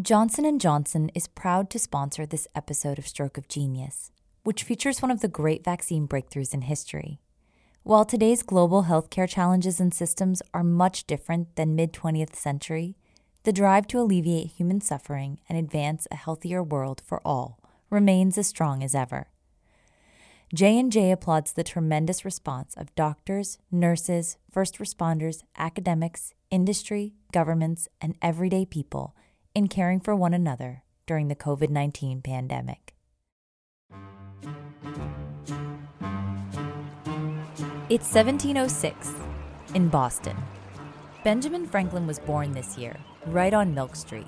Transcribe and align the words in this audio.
Johnson 0.00 0.58
& 0.58 0.58
Johnson 0.58 1.10
is 1.14 1.26
proud 1.26 1.68
to 1.68 1.78
sponsor 1.78 2.24
this 2.24 2.48
episode 2.54 2.98
of 2.98 3.06
Stroke 3.06 3.36
of 3.36 3.46
Genius, 3.46 4.10
which 4.42 4.62
features 4.62 5.02
one 5.02 5.10
of 5.10 5.20
the 5.20 5.28
great 5.28 5.62
vaccine 5.62 6.08
breakthroughs 6.08 6.54
in 6.54 6.62
history. 6.62 7.20
While 7.82 8.06
today's 8.06 8.42
global 8.42 8.84
healthcare 8.84 9.28
challenges 9.28 9.80
and 9.80 9.92
systems 9.92 10.40
are 10.54 10.64
much 10.64 11.06
different 11.06 11.56
than 11.56 11.76
mid 11.76 11.92
20th 11.92 12.34
century, 12.34 12.96
the 13.42 13.52
drive 13.52 13.86
to 13.88 14.00
alleviate 14.00 14.52
human 14.52 14.80
suffering 14.80 15.40
and 15.46 15.58
advance 15.58 16.08
a 16.10 16.16
healthier 16.16 16.62
world 16.62 17.02
for 17.04 17.20
all 17.22 17.60
remains 17.90 18.38
as 18.38 18.46
strong 18.46 18.82
as 18.82 18.94
ever. 18.94 19.26
J&J 20.54 21.10
applauds 21.10 21.52
the 21.52 21.64
tremendous 21.64 22.24
response 22.24 22.74
of 22.78 22.94
doctors, 22.94 23.58
nurses, 23.70 24.38
first 24.50 24.78
responders, 24.78 25.42
academics, 25.58 26.32
industry, 26.50 27.12
governments, 27.30 27.88
and 28.00 28.16
everyday 28.22 28.64
people 28.64 29.14
in 29.54 29.68
caring 29.68 30.00
for 30.00 30.16
one 30.16 30.34
another 30.34 30.82
during 31.06 31.28
the 31.28 31.36
COVID 31.36 31.68
19 31.68 32.22
pandemic. 32.22 32.94
It's 37.88 38.12
1706 38.14 39.12
in 39.74 39.88
Boston. 39.88 40.36
Benjamin 41.24 41.66
Franklin 41.66 42.06
was 42.06 42.18
born 42.18 42.52
this 42.52 42.78
year, 42.78 42.96
right 43.26 43.52
on 43.52 43.74
Milk 43.74 43.94
Street. 43.96 44.26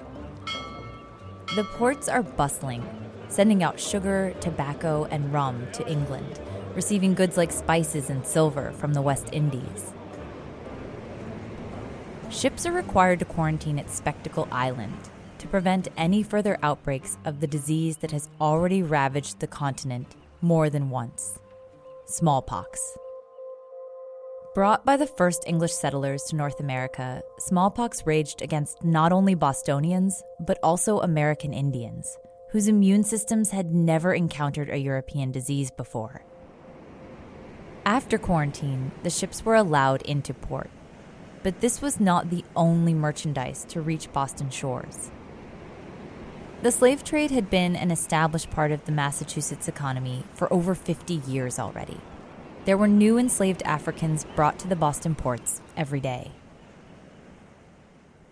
The 1.56 1.64
ports 1.64 2.08
are 2.08 2.22
bustling, 2.22 2.84
sending 3.28 3.62
out 3.62 3.80
sugar, 3.80 4.34
tobacco, 4.40 5.06
and 5.10 5.32
rum 5.32 5.66
to 5.72 5.88
England, 5.88 6.40
receiving 6.74 7.14
goods 7.14 7.36
like 7.36 7.52
spices 7.52 8.10
and 8.10 8.26
silver 8.26 8.72
from 8.72 8.92
the 8.92 9.02
West 9.02 9.28
Indies. 9.32 9.92
Ships 12.30 12.66
are 12.66 12.72
required 12.72 13.20
to 13.20 13.24
quarantine 13.24 13.78
at 13.78 13.90
Spectacle 13.90 14.48
Island, 14.50 15.10
to 15.44 15.50
prevent 15.50 15.88
any 15.98 16.22
further 16.22 16.56
outbreaks 16.62 17.18
of 17.26 17.38
the 17.38 17.46
disease 17.46 17.98
that 17.98 18.10
has 18.10 18.30
already 18.40 18.82
ravaged 18.82 19.40
the 19.40 19.46
continent 19.46 20.16
more 20.40 20.70
than 20.70 20.88
once 20.88 21.38
smallpox. 22.06 22.96
Brought 24.54 24.86
by 24.86 24.96
the 24.96 25.06
first 25.06 25.44
English 25.46 25.72
settlers 25.72 26.22
to 26.24 26.36
North 26.36 26.60
America, 26.60 27.22
smallpox 27.38 28.06
raged 28.06 28.40
against 28.40 28.84
not 28.84 29.12
only 29.12 29.34
Bostonians, 29.34 30.22
but 30.40 30.58
also 30.62 31.00
American 31.00 31.52
Indians, 31.52 32.16
whose 32.50 32.68
immune 32.68 33.04
systems 33.04 33.50
had 33.50 33.74
never 33.74 34.14
encountered 34.14 34.70
a 34.70 34.78
European 34.78 35.30
disease 35.32 35.70
before. 35.70 36.24
After 37.84 38.16
quarantine, 38.16 38.92
the 39.02 39.10
ships 39.10 39.44
were 39.44 39.56
allowed 39.56 40.02
into 40.02 40.32
port. 40.32 40.70
But 41.42 41.60
this 41.60 41.82
was 41.82 42.00
not 42.00 42.30
the 42.30 42.44
only 42.56 42.94
merchandise 42.94 43.66
to 43.68 43.82
reach 43.82 44.12
Boston 44.12 44.48
shores. 44.48 45.10
The 46.64 46.72
slave 46.72 47.04
trade 47.04 47.30
had 47.30 47.50
been 47.50 47.76
an 47.76 47.90
established 47.90 48.50
part 48.50 48.72
of 48.72 48.86
the 48.86 48.90
Massachusetts 48.90 49.68
economy 49.68 50.24
for 50.32 50.50
over 50.50 50.74
50 50.74 51.12
years 51.12 51.58
already. 51.58 52.00
There 52.64 52.78
were 52.78 52.88
new 52.88 53.18
enslaved 53.18 53.62
Africans 53.64 54.24
brought 54.34 54.58
to 54.60 54.66
the 54.66 54.74
Boston 54.74 55.14
ports 55.14 55.60
every 55.76 56.00
day. 56.00 56.32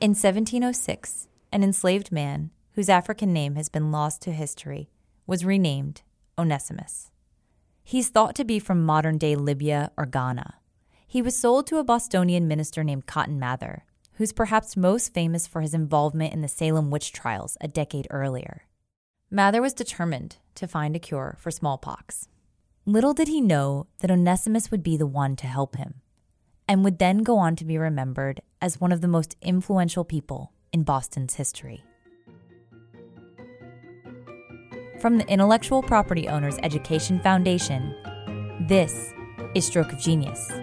In 0.00 0.12
1706, 0.12 1.28
an 1.52 1.62
enslaved 1.62 2.10
man, 2.10 2.48
whose 2.72 2.88
African 2.88 3.34
name 3.34 3.56
has 3.56 3.68
been 3.68 3.92
lost 3.92 4.22
to 4.22 4.32
history, 4.32 4.88
was 5.26 5.44
renamed 5.44 6.00
Onesimus. 6.38 7.10
He's 7.84 8.08
thought 8.08 8.34
to 8.36 8.46
be 8.46 8.58
from 8.58 8.86
modern 8.86 9.18
day 9.18 9.36
Libya 9.36 9.90
or 9.98 10.06
Ghana. 10.06 10.54
He 11.06 11.20
was 11.20 11.36
sold 11.36 11.66
to 11.66 11.76
a 11.76 11.84
Bostonian 11.84 12.48
minister 12.48 12.82
named 12.82 13.04
Cotton 13.04 13.38
Mather, 13.38 13.84
who's 14.14 14.32
perhaps 14.32 14.76
most 14.76 15.14
famous 15.14 15.46
for 15.46 15.60
his 15.60 15.74
involvement 15.74 16.32
in 16.32 16.40
the 16.40 16.48
Salem 16.48 16.90
witch 16.90 17.12
trials 17.12 17.56
a 17.60 17.68
decade 17.68 18.06
earlier. 18.10 18.62
Mather 19.30 19.62
was 19.62 19.72
determined 19.72 20.36
to 20.54 20.68
find 20.68 20.94
a 20.94 20.98
cure 20.98 21.36
for 21.40 21.50
smallpox. 21.50 22.28
Little 22.84 23.14
did 23.14 23.28
he 23.28 23.40
know 23.40 23.86
that 24.00 24.10
Onesimus 24.10 24.70
would 24.70 24.82
be 24.82 24.96
the 24.96 25.06
one 25.06 25.36
to 25.36 25.46
help 25.46 25.76
him, 25.76 26.02
and 26.68 26.84
would 26.84 26.98
then 26.98 27.18
go 27.18 27.38
on 27.38 27.56
to 27.56 27.64
be 27.64 27.78
remembered 27.78 28.42
as 28.60 28.80
one 28.80 28.92
of 28.92 29.00
the 29.00 29.08
most 29.08 29.36
influential 29.40 30.04
people 30.04 30.52
in 30.72 30.82
Boston's 30.82 31.34
history. 31.34 31.84
From 35.00 35.18
the 35.18 35.26
Intellectual 35.28 35.82
Property 35.82 36.28
Owners 36.28 36.58
Education 36.62 37.18
Foundation, 37.20 37.94
this 38.68 39.12
is 39.54 39.66
Stroke 39.66 39.92
of 39.92 39.98
Genius. 39.98 40.61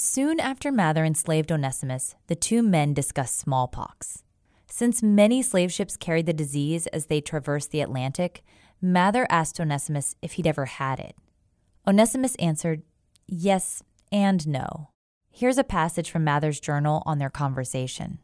Soon 0.00 0.38
after 0.38 0.70
Mather 0.70 1.04
enslaved 1.04 1.50
Onesimus, 1.50 2.14
the 2.28 2.36
two 2.36 2.62
men 2.62 2.94
discussed 2.94 3.36
smallpox. 3.36 4.22
Since 4.68 5.02
many 5.02 5.42
slave 5.42 5.72
ships 5.72 5.96
carried 5.96 6.26
the 6.26 6.32
disease 6.32 6.86
as 6.88 7.06
they 7.06 7.20
traversed 7.20 7.72
the 7.72 7.80
Atlantic, 7.80 8.44
Mather 8.80 9.26
asked 9.28 9.58
Onesimus 9.58 10.14
if 10.22 10.34
he'd 10.34 10.46
ever 10.46 10.66
had 10.66 11.00
it. 11.00 11.16
Onesimus 11.84 12.36
answered, 12.36 12.84
yes 13.26 13.82
and 14.12 14.46
no. 14.46 14.90
Here's 15.32 15.58
a 15.58 15.64
passage 15.64 16.12
from 16.12 16.22
Mather's 16.22 16.60
journal 16.60 17.02
on 17.04 17.18
their 17.18 17.28
conversation. 17.28 18.18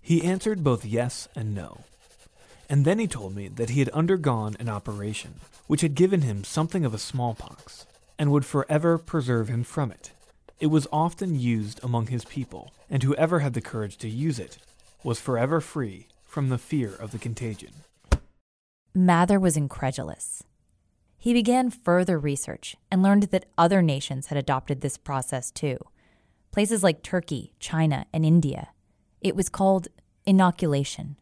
He 0.00 0.24
answered 0.24 0.64
both 0.64 0.84
yes 0.84 1.28
and 1.36 1.54
no. 1.54 1.82
And 2.68 2.84
then 2.84 2.98
he 2.98 3.06
told 3.06 3.36
me 3.36 3.46
that 3.46 3.70
he 3.70 3.78
had 3.78 3.88
undergone 3.90 4.56
an 4.58 4.68
operation 4.68 5.34
which 5.68 5.82
had 5.82 5.94
given 5.94 6.22
him 6.22 6.42
something 6.42 6.84
of 6.84 6.92
a 6.92 6.98
smallpox 6.98 7.86
and 8.18 8.30
would 8.30 8.44
forever 8.44 8.98
preserve 8.98 9.48
him 9.48 9.64
from 9.64 9.90
it. 9.90 10.12
It 10.60 10.68
was 10.68 10.86
often 10.92 11.38
used 11.38 11.82
among 11.82 12.06
his 12.06 12.24
people, 12.24 12.72
and 12.88 13.02
whoever 13.02 13.40
had 13.40 13.54
the 13.54 13.60
courage 13.60 13.96
to 13.98 14.08
use 14.08 14.38
it 14.38 14.58
was 15.02 15.20
forever 15.20 15.60
free 15.60 16.08
from 16.24 16.48
the 16.48 16.58
fear 16.58 16.94
of 16.94 17.10
the 17.10 17.18
contagion. 17.18 17.72
Mather 18.94 19.40
was 19.40 19.56
incredulous. 19.56 20.44
He 21.18 21.32
began 21.32 21.70
further 21.70 22.18
research 22.18 22.76
and 22.90 23.02
learned 23.02 23.24
that 23.24 23.46
other 23.58 23.82
nations 23.82 24.26
had 24.26 24.38
adopted 24.38 24.80
this 24.80 24.96
process 24.96 25.50
too. 25.50 25.78
Places 26.52 26.82
like 26.84 27.02
Turkey, 27.02 27.52
China, 27.58 28.06
and 28.12 28.24
India. 28.24 28.68
It 29.20 29.34
was 29.34 29.48
called 29.48 29.88
inoculation. 30.26 31.16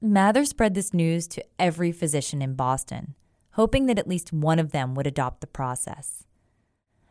Mather 0.00 0.44
spread 0.44 0.74
this 0.74 0.94
news 0.94 1.26
to 1.28 1.44
every 1.58 1.92
physician 1.92 2.42
in 2.42 2.54
Boston, 2.54 3.14
hoping 3.54 3.86
that 3.86 3.98
at 3.98 4.08
least 4.08 4.32
one 4.32 4.58
of 4.58 4.72
them 4.72 4.94
would 4.94 5.06
adopt 5.06 5.40
the 5.40 5.46
process. 5.46 6.24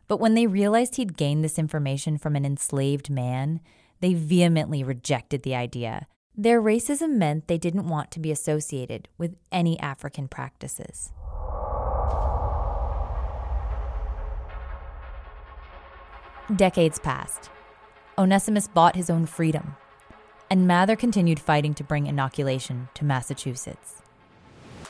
But 0.07 0.19
when 0.19 0.33
they 0.33 0.47
realized 0.47 0.95
he'd 0.95 1.17
gained 1.17 1.43
this 1.43 1.57
information 1.57 2.17
from 2.17 2.35
an 2.35 2.45
enslaved 2.45 3.09
man, 3.09 3.61
they 4.01 4.13
vehemently 4.13 4.83
rejected 4.83 5.43
the 5.43 5.55
idea. 5.55 6.07
Their 6.35 6.61
racism 6.61 7.11
meant 7.11 7.47
they 7.47 7.57
didn't 7.57 7.87
want 7.87 8.11
to 8.11 8.19
be 8.19 8.31
associated 8.31 9.07
with 9.17 9.35
any 9.51 9.79
African 9.79 10.27
practices. 10.27 11.13
Decades 16.53 16.99
passed. 16.99 17.49
Onesimus 18.17 18.67
bought 18.67 18.97
his 18.97 19.09
own 19.09 19.25
freedom, 19.25 19.75
and 20.49 20.67
Mather 20.67 20.97
continued 20.97 21.39
fighting 21.39 21.73
to 21.75 21.83
bring 21.83 22.05
inoculation 22.05 22.89
to 22.95 23.05
Massachusetts. 23.05 24.02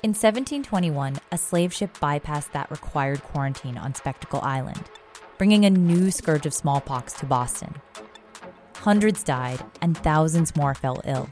In 0.03 0.09
1721, 0.09 1.17
a 1.31 1.37
slave 1.37 1.73
ship 1.73 1.97
bypassed 1.97 2.51
that 2.51 2.69
required 2.69 3.23
quarantine 3.23 3.77
on 3.77 3.95
Spectacle 3.95 4.41
Island, 4.41 4.83
bringing 5.37 5.63
a 5.63 5.69
new 5.69 6.11
scourge 6.11 6.45
of 6.45 6.53
smallpox 6.53 7.13
to 7.13 7.25
Boston. 7.25 7.73
Hundreds 8.75 9.23
died, 9.23 9.63
and 9.81 9.97
thousands 9.97 10.57
more 10.57 10.75
fell 10.75 10.99
ill. 11.05 11.29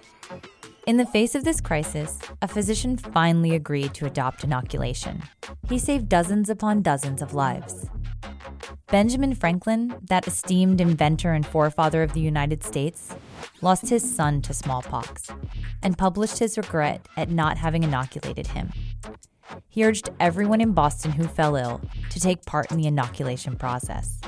In 0.88 0.96
the 0.96 1.06
face 1.06 1.36
of 1.36 1.44
this 1.44 1.60
crisis, 1.60 2.18
a 2.42 2.48
physician 2.48 2.96
finally 2.96 3.56
agreed 3.56 3.94
to 3.96 4.06
adopt 4.06 4.46
inoculation. 4.46 5.22
He 5.68 5.78
saved 5.78 6.08
dozens 6.08 6.50
upon 6.50 6.82
dozens 6.82 7.22
of 7.22 7.34
lives. 7.34 7.88
Benjamin 8.88 9.36
Franklin, 9.36 9.94
that 10.08 10.28
esteemed 10.28 10.80
inventor 10.80 11.34
and 11.34 11.46
forefather 11.46 12.04
of 12.04 12.14
the 12.14 12.22
United 12.22 12.64
States, 12.64 13.14
lost 13.62 13.90
his 13.90 14.16
son 14.16 14.42
to 14.44 14.54
smallpox 14.54 15.28
and 15.82 15.98
published 15.98 16.40
his 16.40 16.58
regret 16.58 17.08
at 17.18 17.30
not 17.30 17.58
having 17.58 17.84
inoculated 17.84 18.48
him. 18.48 18.72
He 19.70 19.84
urged 19.84 20.10
everyone 20.20 20.62
in 20.62 20.74
Boston 20.74 21.12
who 21.12 21.28
fell 21.28 21.56
ill 21.56 21.82
to 22.10 22.20
take 22.20 22.46
part 22.46 22.72
in 22.72 22.78
the 22.78 22.88
inoculation 22.88 23.56
process. 23.56 24.20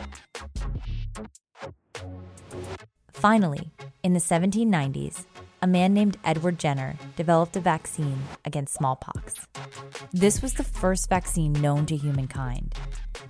Finally, 3.12 3.72
in 4.04 4.14
the 4.14 4.20
1790s, 4.20 5.26
a 5.62 5.68
man 5.68 5.94
named 5.94 6.18
Edward 6.26 6.60
Jenner 6.60 6.98
developed 7.16 7.56
a 7.56 7.62
vaccine 7.62 8.22
against 8.44 8.74
smallpox. 8.74 9.48
This 10.12 10.42
was 10.42 10.56
the 10.56 10.64
first 10.66 11.08
vaccine 11.08 11.54
known 11.54 11.86
to 11.86 11.96
humankind, 11.96 12.76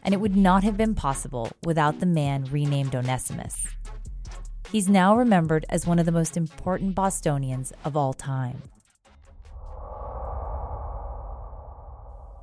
and 0.02 0.16
it 0.16 0.20
would 0.20 0.36
not 0.36 0.64
have 0.64 0.76
been 0.76 0.96
possible 0.96 1.52
without 1.64 2.00
the 2.00 2.08
man 2.08 2.46
renamed 2.46 2.96
Onesimus, 2.96 3.68
He's 4.74 4.90
now 4.90 5.16
remembered 5.16 5.68
as 5.70 5.86
one 5.86 6.00
of 6.00 6.08
the 6.08 6.12
most 6.12 6.36
important 6.36 6.96
Bostonians 6.96 7.72
of 7.86 7.96
all 7.96 8.12
time. 8.12 8.64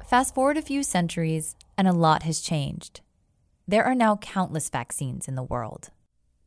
Fast 0.07 0.33
forward 0.33 0.57
a 0.57 0.63
few 0.63 0.85
centuries, 0.85 1.57
and 1.77 1.89
a 1.89 1.93
lot 1.93 2.23
has 2.23 2.41
changed. 2.41 3.01
There 3.67 3.83
are 3.83 3.97
now 3.97 4.15
countless 4.15 4.69
vaccines 4.69 5.27
in 5.27 5.35
the 5.35 5.43
world. 5.43 5.91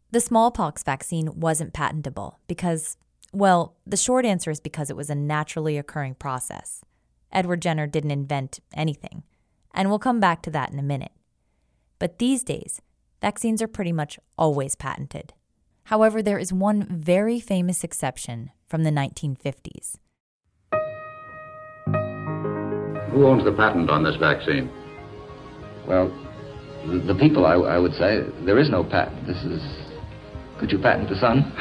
The 0.10 0.22
smallpox 0.22 0.84
vaccine 0.84 1.42
wasn't 1.42 1.74
patentable 1.74 2.40
because, 2.48 2.96
well, 3.34 3.76
the 3.86 3.98
short 3.98 4.24
answer 4.24 4.52
is 4.52 4.62
because 4.62 4.90
it 4.90 4.96
was 4.96 5.10
a 5.10 5.16
naturally 5.16 5.78
occurring 5.78 6.16
process. 6.16 6.82
Edward 7.30 7.62
Jenner 7.62 7.88
didn't 7.88 8.12
invent 8.12 8.62
anything, 8.74 9.24
and 9.74 9.90
we'll 9.90 10.00
come 10.00 10.22
back 10.22 10.44
to 10.44 10.52
that 10.52 10.72
in 10.72 10.80
a 10.80 10.82
minute. 10.82 11.12
But 12.00 12.20
these 12.20 12.42
days, 12.42 12.82
vaccines 13.20 13.62
are 13.62 13.68
pretty 13.68 13.92
much 13.92 14.18
always 14.38 14.76
patented. 14.76 15.34
However, 15.86 16.22
there 16.22 16.40
is 16.40 16.54
one 16.54 16.86
very 16.90 17.40
famous 17.40 17.84
exception 17.84 18.52
from 18.68 18.84
the 18.84 18.90
1950s. 18.90 19.98
Who 23.12 23.28
owns 23.28 23.44
the 23.44 23.52
patent 23.52 23.90
on 23.90 24.04
this 24.04 24.16
vaccine? 24.16 24.72
Well, 25.88 26.12
the, 26.88 27.00
the 27.00 27.16
people, 27.16 27.46
I, 27.46 27.54
I, 27.54 27.78
would 27.78 27.94
say. 27.94 28.24
There 28.46 28.58
is 28.58 28.70
no 28.70 28.84
patent. 28.84 29.28
This 29.28 29.38
is. 29.44 29.62
Could 30.58 30.72
you 30.72 30.80
patent 30.80 31.10
the 31.10 31.20
sun? 31.20 31.52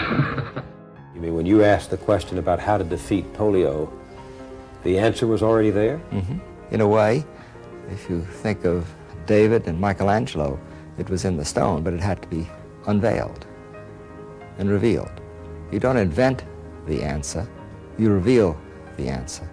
you 1.14 1.20
mean 1.20 1.34
when 1.34 1.44
you 1.44 1.64
asked 1.64 1.90
the 1.90 1.98
question 1.98 2.38
about 2.38 2.60
how 2.60 2.78
to 2.78 2.84
defeat 2.84 3.30
polio, 3.32 3.90
the 4.84 4.98
answer 4.98 5.26
was 5.26 5.42
already 5.42 5.70
there? 5.70 5.98
Mm-hmm. 6.10 6.38
In 6.74 6.80
a 6.80 6.88
way, 6.88 7.24
if 7.90 8.08
you 8.08 8.22
think 8.22 8.64
of 8.64 8.88
David 9.26 9.66
and 9.66 9.80
Michelangelo, 9.80 10.58
it 10.98 11.10
was 11.10 11.24
in 11.24 11.36
the 11.36 11.44
stone, 11.44 11.82
but 11.82 11.92
it 11.92 12.00
had 12.00 12.22
to 12.22 12.28
be 12.28 12.48
unveiled 12.86 13.46
and 14.58 14.70
revealed. 14.70 15.10
You 15.70 15.78
don't 15.78 15.96
invent 15.96 16.44
the 16.86 17.02
answer, 17.02 17.48
you 17.98 18.10
reveal 18.10 18.56
the 18.96 19.08
answer. 19.08 19.48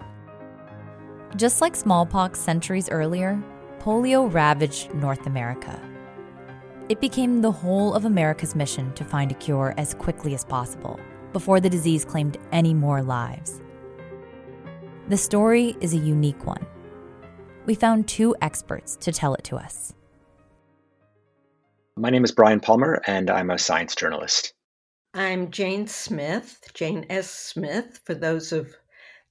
Just 1.36 1.62
like 1.62 1.76
smallpox 1.76 2.40
centuries 2.40 2.90
earlier, 2.90 3.42
polio 3.80 4.32
ravaged 4.34 4.94
North 4.94 5.26
America. 5.28 5.80
It 6.90 7.00
became 7.00 7.42
the 7.42 7.52
whole 7.52 7.94
of 7.94 8.06
America's 8.06 8.56
mission 8.56 8.92
to 8.96 9.06
find 9.06 9.32
a 9.32 9.36
cure 9.36 9.76
as 9.78 9.94
quickly 9.94 10.34
as 10.34 10.44
possible 10.44 11.00
before 11.34 11.60
the 11.60 11.70
disease 11.70 12.04
claimed 12.04 12.38
any 12.52 12.74
more 12.74 13.04
lives. 13.04 13.62
The 15.08 15.18
story 15.18 15.78
is 15.82 15.94
a 15.94 15.98
unique 15.98 16.46
one. 16.46 16.66
We 17.66 17.76
found 17.76 18.08
two 18.08 18.36
experts 18.42 18.96
to 18.98 19.12
tell 19.12 19.36
it 19.36 19.44
to 19.46 19.56
us. 19.56 19.94
My 21.96 22.10
name 22.10 22.24
is 22.24 22.32
Brian 22.32 22.60
Palmer, 22.60 23.02
and 23.06 23.30
I'm 23.30 23.52
a 23.52 23.60
science 23.60 23.94
journalist. 23.94 24.54
I'm 25.20 25.52
Jane 25.52 25.86
Smith, 25.86 26.62
Jane 26.74 27.06
S. 27.10 27.30
Smith, 27.30 28.00
for 28.06 28.16
those 28.16 28.54
of 28.54 28.74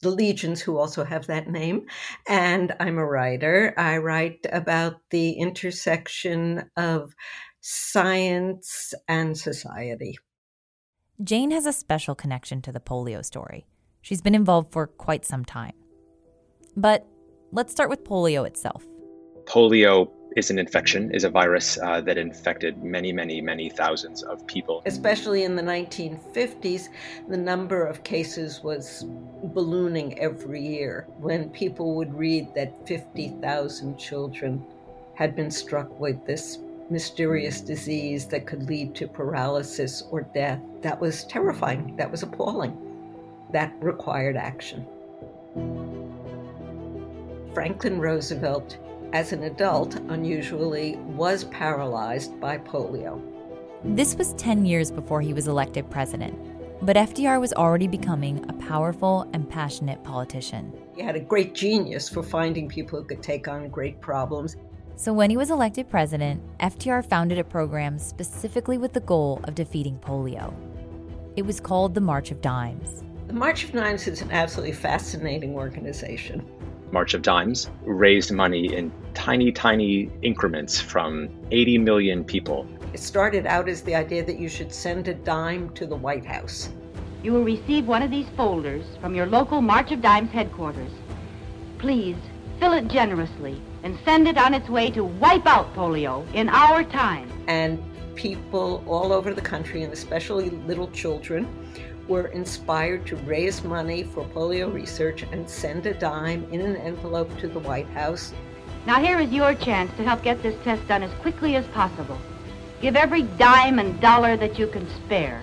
the 0.03 0.11
legions 0.11 0.61
who 0.61 0.77
also 0.77 1.03
have 1.03 1.27
that 1.29 1.49
name. 1.49 1.87
And 2.29 2.75
I'm 2.79 2.99
a 2.99 3.07
writer. 3.07 3.73
I 3.79 3.97
write 3.97 4.45
about 4.53 4.97
the 5.09 5.33
intersection 5.33 6.71
of 6.77 7.15
science 7.63 8.93
and 9.09 9.35
society. 9.35 10.19
Jane 11.25 11.53
has 11.53 11.65
a 11.65 11.73
special 11.73 12.15
connection 12.15 12.61
to 12.61 12.71
the 12.71 12.81
polio 12.81 13.25
story. 13.25 13.67
She's 14.03 14.21
been 14.21 14.35
involved 14.35 14.71
for 14.71 14.89
quite 14.89 15.25
some 15.25 15.47
time. 15.47 15.73
But 16.77 17.07
let's 17.51 17.73
start 17.73 17.89
with 17.89 18.05
polio 18.05 18.47
itself. 18.47 18.85
Polio 19.47 20.11
is 20.37 20.51
an 20.51 20.59
infection, 20.59 21.11
is 21.13 21.25
a 21.25 21.31
virus 21.31 21.79
uh, 21.83 22.01
that 22.03 22.19
infected 22.19 22.83
many, 22.83 23.13
many, 23.13 23.41
many 23.41 23.69
thousands 23.69 24.23
of 24.23 24.47
people. 24.47 24.83
Especially 24.87 25.45
in 25.45 25.57
the 25.57 25.63
1950s, 25.63 26.89
the 27.29 27.37
number 27.37 27.85
of 27.85 28.03
cases 28.05 28.63
was 28.63 29.05
ballooning 29.55 30.19
every 30.19 30.61
year 30.61 31.07
when 31.19 31.51
people 31.51 31.95
would 31.97 32.13
read 32.15 32.55
that 32.55 32.87
50,000 32.87 33.99
children 33.99 34.65
had 35.15 35.35
been 35.35 35.51
struck 35.51 35.99
with 35.99 36.25
this 36.27 36.59
mysterious 36.91 37.61
disease 37.61 38.27
that 38.27 38.47
could 38.47 38.63
lead 38.69 38.95
to 38.95 39.07
paralysis 39.07 40.03
or 40.11 40.23
death. 40.35 40.61
That 40.83 41.01
was 41.01 41.25
terrifying. 41.25 41.97
That 41.97 42.11
was 42.11 42.23
appalling. 42.23 42.77
That 43.53 43.75
required 43.81 44.37
action. 44.37 44.87
Franklin 47.53 47.99
Roosevelt 47.99 48.79
as 49.13 49.33
an 49.33 49.45
adult, 49.45 49.97
unusually, 50.09 50.97
was 50.97 51.45
paralyzed 51.45 52.39
by 52.41 52.59
polio. 52.59 53.23
This 53.85 54.17
was 54.17 54.35
10 54.35 54.67
years 54.67 54.91
before 54.91 55.21
he 55.21 55.33
was 55.33 55.49
elected 55.49 55.89
president, 55.91 56.37
but 56.83 56.97
FDR 56.97 57.41
was 57.41 57.53
already 57.53 57.87
becoming 57.87 58.45
a 58.49 58.53
powerful 58.53 59.29
and 59.33 59.49
passionate 59.49 60.03
politician. 60.05 60.73
He 60.95 61.03
had 61.03 61.17
a 61.17 61.21
great 61.21 61.55
genius 61.55 62.09
for 62.09 62.23
finding 62.23 62.69
people 62.69 62.99
who 62.99 63.05
could 63.05 63.23
take 63.23 63.49
on 63.49 63.69
great 63.69 64.01
problems. 64.01 64.57
So 64.97 65.13
when 65.13 65.31
he 65.31 65.37
was 65.37 65.51
elected 65.51 65.89
president, 65.89 66.43
FDR 66.59 67.05
founded 67.05 67.39
a 67.39 67.45
program 67.45 67.99
specifically 67.99 68.79
with 68.79 68.93
the 68.93 69.01
goal 69.01 69.41
of 69.45 69.55
defeating 69.55 69.99
polio. 70.01 70.53
It 71.37 71.47
was 71.47 71.61
called 71.61 71.95
the 71.95 72.01
March 72.01 72.33
of 72.33 72.41
Dimes. 72.41 73.05
The 73.29 73.33
March 73.33 73.63
of 73.63 73.73
Dimes 73.73 74.09
is 74.09 74.23
an 74.23 74.33
absolutely 74.33 74.75
fascinating 74.75 75.55
organization. 75.55 76.45
March 76.91 77.15
of 77.15 77.23
Dimes 77.23 77.71
raised 77.85 78.33
money 78.33 78.75
in 78.75 78.93
tiny, 79.15 79.53
tiny 79.53 80.11
increments 80.23 80.81
from 80.81 81.29
80 81.51 81.79
million 81.79 82.25
people. 82.25 82.67
It 82.93 83.01
started 83.01 83.47
out 83.47 83.69
as 83.69 83.83
the 83.83 83.95
idea 83.95 84.25
that 84.25 84.39
you 84.39 84.49
should 84.49 84.73
send 84.73 85.09
a 85.09 85.15
dime 85.15 85.71
to 85.71 85.87
the 85.87 85.97
White 85.97 86.25
House. 86.25 86.71
You 87.23 87.33
will 87.33 87.45
receive 87.45 87.87
one 87.87 88.03
of 88.03 88.11
these 88.11 88.29
folders 88.37 88.85
from 89.01 89.15
your 89.15 89.27
local 89.27 89.61
March 89.61 89.93
of 89.93 90.01
Dimes 90.01 90.31
headquarters. 90.31 90.93
Please 91.79 92.17
fill 92.59 92.73
it 92.73 92.89
generously 92.89 93.61
and 93.83 93.99
send 94.05 94.27
it 94.27 94.39
on 94.39 94.55
its 94.55 94.69
way 94.69 94.91
to 94.91 95.05
wipe 95.05 95.47
out 95.47 95.75
polio 95.75 96.27
in 96.35 96.49
our 96.49 96.83
time. 96.85 97.31
And 97.49 97.83
people 98.19 98.83
all 98.89 99.13
over 99.13 99.33
the 99.33 99.41
country, 99.41 99.85
and 99.85 99.93
especially 99.93 100.51
little 100.51 100.91
children, 100.91 101.47
were 102.09 102.27
inspired 102.29 103.07
to 103.07 103.15
raise 103.19 103.63
money 103.63 104.03
for 104.03 104.25
polio 104.25 104.73
research 104.73 105.23
and 105.31 105.49
send 105.49 105.87
a 105.87 105.95
dime 105.95 106.45
in 106.51 106.61
an 106.61 106.77
envelope 106.77 107.31
to 107.39 107.47
the 107.47 107.61
White 107.61 107.87
House. 107.91 108.35
Now, 108.87 109.01
here 109.01 109.21
is 109.21 109.31
your 109.31 109.55
chance 109.55 109.97
to 109.97 110.03
help 110.03 110.23
get 110.25 110.43
this 110.43 110.57
test 110.65 110.87
done 110.89 111.05
as 111.05 111.13
quickly 111.21 111.55
as 111.55 111.67
possible. 111.69 112.19
Give 112.81 112.97
every 112.97 113.23
dime 113.23 113.79
and 113.79 114.01
dollar 114.01 114.37
that 114.37 114.59
you 114.59 114.67
can 114.67 114.89
spare. 114.97 115.41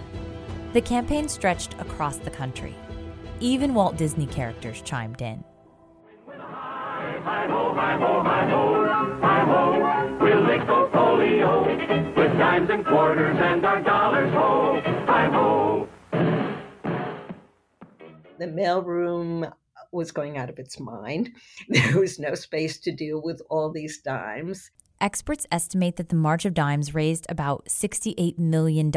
The 0.73 0.81
campaign 0.81 1.29
stretched 1.29 1.75
across 1.75 2.17
the 2.17 2.31
country. 2.31 2.75
Even 3.39 3.73
Walt 3.73 3.95
Disney 3.95 4.27
characters 4.27 4.81
chimed 4.81 5.21
in. 5.21 5.43
Hi 6.27 7.47
ho, 7.47 7.73
hi 7.73 7.95
ho, 11.15 11.21
hi 11.21 11.37
ho, 11.37 11.45
hi 11.45 11.45
ho, 11.45 11.61
we'll 11.61 11.77
lick 11.77 11.89
polio 11.89 12.15
with 12.15 12.37
dimes 12.37 12.69
and 12.69 12.85
quarters 12.85 13.37
and 13.39 13.65
our 13.65 13.81
dollars, 13.81 14.33
ho, 14.33 14.81
hi 15.05 15.25
ho 15.31 15.87
the 18.39 18.45
mailroom 18.45 19.51
was 19.91 20.11
going 20.11 20.37
out 20.37 20.49
of 20.49 20.59
its 20.59 20.79
mind. 20.79 21.31
There 21.69 21.99
was 21.99 22.19
no 22.19 22.35
space 22.35 22.77
to 22.79 22.91
deal 22.91 23.21
with 23.21 23.41
all 23.49 23.71
these 23.71 24.01
dimes. 24.01 24.71
Experts 25.01 25.47
estimate 25.51 25.95
that 25.97 26.09
the 26.09 26.15
March 26.15 26.45
of 26.45 26.53
Dimes 26.53 26.95
raised 26.95 27.25
about 27.29 27.65
$68 27.65 28.39
million. 28.39 28.91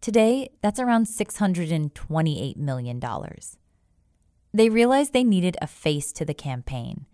Today, 0.00 0.50
that's 0.62 0.80
around 0.80 1.06
$628 1.06 2.56
million. 2.56 3.00
They 4.54 4.68
realized 4.68 5.12
they 5.12 5.24
needed 5.24 5.56
a 5.62 5.66
face 5.66 6.12
to 6.12 6.24
the 6.24 6.34
campaign, 6.34 7.06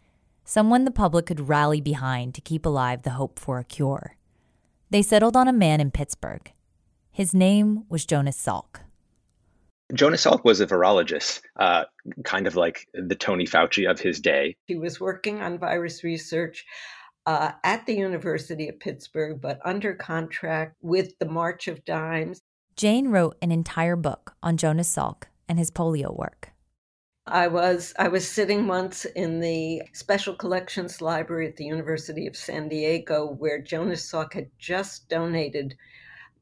someone 0.44 0.84
the 0.84 0.90
public 0.90 1.26
could 1.26 1.48
rally 1.48 1.80
behind 1.80 2.34
to 2.34 2.40
keep 2.40 2.66
alive 2.66 3.02
the 3.02 3.10
hope 3.10 3.38
for 3.38 3.58
a 3.58 3.64
cure. 3.64 4.17
They 4.90 5.02
settled 5.02 5.36
on 5.36 5.48
a 5.48 5.52
man 5.52 5.80
in 5.80 5.90
Pittsburgh. 5.90 6.50
His 7.10 7.34
name 7.34 7.84
was 7.88 8.06
Jonas 8.06 8.42
Salk. 8.42 8.80
Jonas 9.92 10.24
Salk 10.24 10.44
was 10.44 10.60
a 10.60 10.66
virologist, 10.66 11.40
uh, 11.58 11.84
kind 12.24 12.46
of 12.46 12.56
like 12.56 12.86
the 12.94 13.14
Tony 13.14 13.46
Fauci 13.46 13.90
of 13.90 14.00
his 14.00 14.20
day. 14.20 14.56
He 14.66 14.76
was 14.76 15.00
working 15.00 15.40
on 15.40 15.58
virus 15.58 16.04
research 16.04 16.64
uh, 17.26 17.52
at 17.64 17.84
the 17.86 17.94
University 17.94 18.68
of 18.68 18.80
Pittsburgh, 18.80 19.40
but 19.40 19.60
under 19.64 19.94
contract 19.94 20.76
with 20.80 21.18
the 21.18 21.26
March 21.26 21.68
of 21.68 21.84
Dimes. 21.84 22.40
Jane 22.76 23.08
wrote 23.08 23.36
an 23.42 23.50
entire 23.50 23.96
book 23.96 24.36
on 24.42 24.56
Jonas 24.56 24.94
Salk 24.94 25.24
and 25.48 25.58
his 25.58 25.70
polio 25.70 26.16
work. 26.16 26.52
I 27.30 27.46
was 27.46 27.92
I 27.98 28.08
was 28.08 28.26
sitting 28.26 28.66
once 28.66 29.04
in 29.04 29.40
the 29.40 29.82
Special 29.92 30.34
Collections 30.34 31.02
Library 31.02 31.46
at 31.48 31.56
the 31.56 31.64
University 31.64 32.26
of 32.26 32.36
San 32.36 32.68
Diego, 32.68 33.34
where 33.34 33.60
Jonas 33.60 34.10
Salk 34.10 34.32
had 34.32 34.50
just 34.58 35.08
donated 35.10 35.76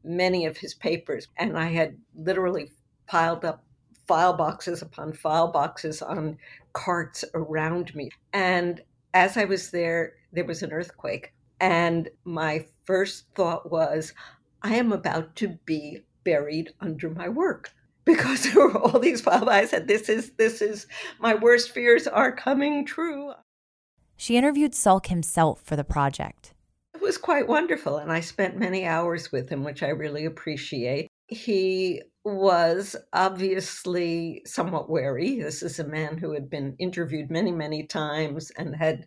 many 0.04 0.46
of 0.46 0.56
his 0.56 0.74
papers, 0.74 1.26
and 1.36 1.58
I 1.58 1.66
had 1.66 1.96
literally 2.14 2.70
piled 3.06 3.44
up 3.44 3.64
file 4.06 4.34
boxes 4.36 4.80
upon 4.80 5.12
file 5.12 5.50
boxes 5.50 6.02
on 6.02 6.38
carts 6.72 7.24
around 7.34 7.94
me. 7.94 8.10
And 8.32 8.80
as 9.12 9.36
I 9.36 9.44
was 9.44 9.72
there, 9.72 10.14
there 10.32 10.44
was 10.44 10.62
an 10.62 10.72
earthquake. 10.72 11.32
And 11.60 12.08
my 12.24 12.66
first 12.84 13.26
thought 13.34 13.70
was, 13.70 14.12
I 14.62 14.76
am 14.76 14.92
about 14.92 15.34
to 15.36 15.58
be 15.64 16.04
buried 16.22 16.72
under 16.80 17.10
my 17.10 17.28
work 17.28 17.72
because 18.06 18.42
there 18.54 18.66
were 18.66 18.78
all 18.78 18.98
these 18.98 19.20
files. 19.20 19.48
I 19.48 19.66
said, 19.66 19.86
"This 19.86 20.08
is 20.08 20.30
this 20.38 20.62
is 20.62 20.86
my 21.20 21.34
worst 21.34 21.70
fears 21.70 22.06
are 22.06 22.34
coming 22.34 22.86
true." 22.86 23.32
She 24.16 24.38
interviewed 24.38 24.72
Salk 24.72 25.08
himself 25.08 25.60
for 25.60 25.76
the 25.76 25.84
project. 25.84 26.54
It 26.94 27.02
was 27.02 27.18
quite 27.18 27.46
wonderful, 27.46 27.98
and 27.98 28.10
I 28.10 28.20
spent 28.20 28.56
many 28.56 28.86
hours 28.86 29.30
with 29.30 29.50
him, 29.50 29.62
which 29.62 29.82
I 29.82 29.88
really 29.88 30.24
appreciate. 30.24 31.08
He 31.26 32.00
was 32.24 32.96
obviously 33.12 34.42
somewhat 34.46 34.88
wary. 34.88 35.40
This 35.40 35.62
is 35.62 35.78
a 35.78 35.86
man 35.86 36.16
who 36.16 36.32
had 36.32 36.48
been 36.48 36.74
interviewed 36.78 37.30
many, 37.30 37.52
many 37.52 37.86
times 37.86 38.50
and 38.56 38.74
had 38.74 39.06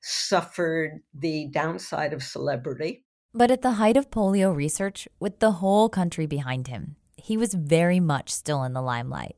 suffered 0.00 1.00
the 1.12 1.48
downside 1.52 2.12
of 2.12 2.22
celebrity. 2.22 3.04
But 3.34 3.50
at 3.50 3.62
the 3.62 3.72
height 3.72 3.96
of 3.96 4.10
polio 4.10 4.54
research, 4.54 5.06
with 5.20 5.40
the 5.40 5.52
whole 5.52 5.88
country 5.88 6.26
behind 6.26 6.68
him, 6.68 6.96
he 7.28 7.36
was 7.36 7.52
very 7.52 8.00
much 8.00 8.30
still 8.30 8.62
in 8.62 8.72
the 8.72 8.80
limelight. 8.80 9.36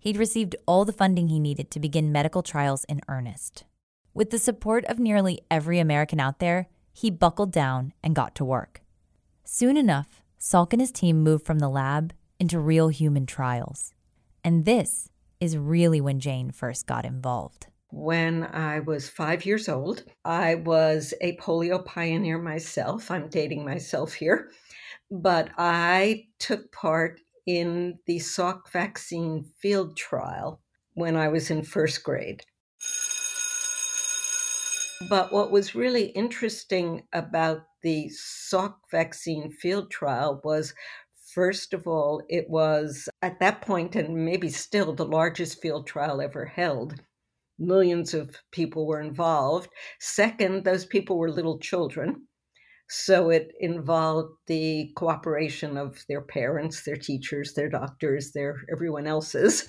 He'd 0.00 0.16
received 0.16 0.56
all 0.66 0.84
the 0.84 0.92
funding 0.92 1.28
he 1.28 1.38
needed 1.38 1.70
to 1.70 1.78
begin 1.78 2.10
medical 2.10 2.42
trials 2.42 2.82
in 2.88 3.00
earnest. 3.06 3.62
With 4.12 4.30
the 4.30 4.40
support 4.40 4.84
of 4.86 4.98
nearly 4.98 5.42
every 5.48 5.78
American 5.78 6.18
out 6.18 6.40
there, 6.40 6.66
he 6.92 7.12
buckled 7.12 7.52
down 7.52 7.92
and 8.02 8.16
got 8.16 8.34
to 8.34 8.44
work. 8.44 8.82
Soon 9.44 9.76
enough, 9.76 10.24
Salk 10.40 10.72
and 10.72 10.80
his 10.80 10.90
team 10.90 11.22
moved 11.22 11.46
from 11.46 11.60
the 11.60 11.68
lab 11.68 12.12
into 12.40 12.58
real 12.58 12.88
human 12.88 13.24
trials. 13.24 13.94
And 14.42 14.64
this 14.64 15.08
is 15.38 15.56
really 15.56 16.00
when 16.00 16.18
Jane 16.18 16.50
first 16.50 16.88
got 16.88 17.04
involved. 17.04 17.68
When 17.92 18.42
I 18.42 18.80
was 18.80 19.08
five 19.08 19.46
years 19.46 19.68
old, 19.68 20.02
I 20.24 20.56
was 20.56 21.14
a 21.20 21.36
polio 21.36 21.84
pioneer 21.84 22.38
myself. 22.38 23.12
I'm 23.12 23.28
dating 23.28 23.64
myself 23.64 24.12
here. 24.12 24.50
But 25.14 25.50
I 25.58 26.24
took 26.38 26.72
part 26.72 27.20
in 27.44 27.98
the 28.06 28.16
Salk 28.16 28.70
vaccine 28.70 29.44
field 29.60 29.94
trial 29.94 30.62
when 30.94 31.16
I 31.16 31.28
was 31.28 31.50
in 31.50 31.64
first 31.64 32.02
grade. 32.02 32.42
But 35.10 35.30
what 35.30 35.50
was 35.50 35.74
really 35.74 36.06
interesting 36.06 37.02
about 37.12 37.64
the 37.82 38.10
Salk 38.10 38.76
vaccine 38.90 39.50
field 39.50 39.90
trial 39.90 40.40
was, 40.44 40.72
first 41.34 41.74
of 41.74 41.86
all, 41.86 42.22
it 42.30 42.48
was 42.48 43.06
at 43.20 43.38
that 43.40 43.60
point, 43.60 43.96
and 43.96 44.24
maybe 44.24 44.48
still, 44.48 44.94
the 44.94 45.04
largest 45.04 45.60
field 45.60 45.86
trial 45.86 46.22
ever 46.22 46.46
held. 46.46 46.94
Millions 47.58 48.14
of 48.14 48.34
people 48.50 48.86
were 48.86 49.02
involved. 49.02 49.68
Second, 50.00 50.64
those 50.64 50.86
people 50.86 51.18
were 51.18 51.30
little 51.30 51.58
children. 51.58 52.26
So 52.94 53.30
it 53.30 53.54
involved 53.58 54.34
the 54.48 54.92
cooperation 54.96 55.78
of 55.78 56.04
their 56.10 56.20
parents, 56.20 56.84
their 56.84 56.96
teachers, 56.96 57.54
their 57.54 57.70
doctors, 57.70 58.32
their 58.32 58.60
everyone 58.70 59.06
else's, 59.06 59.66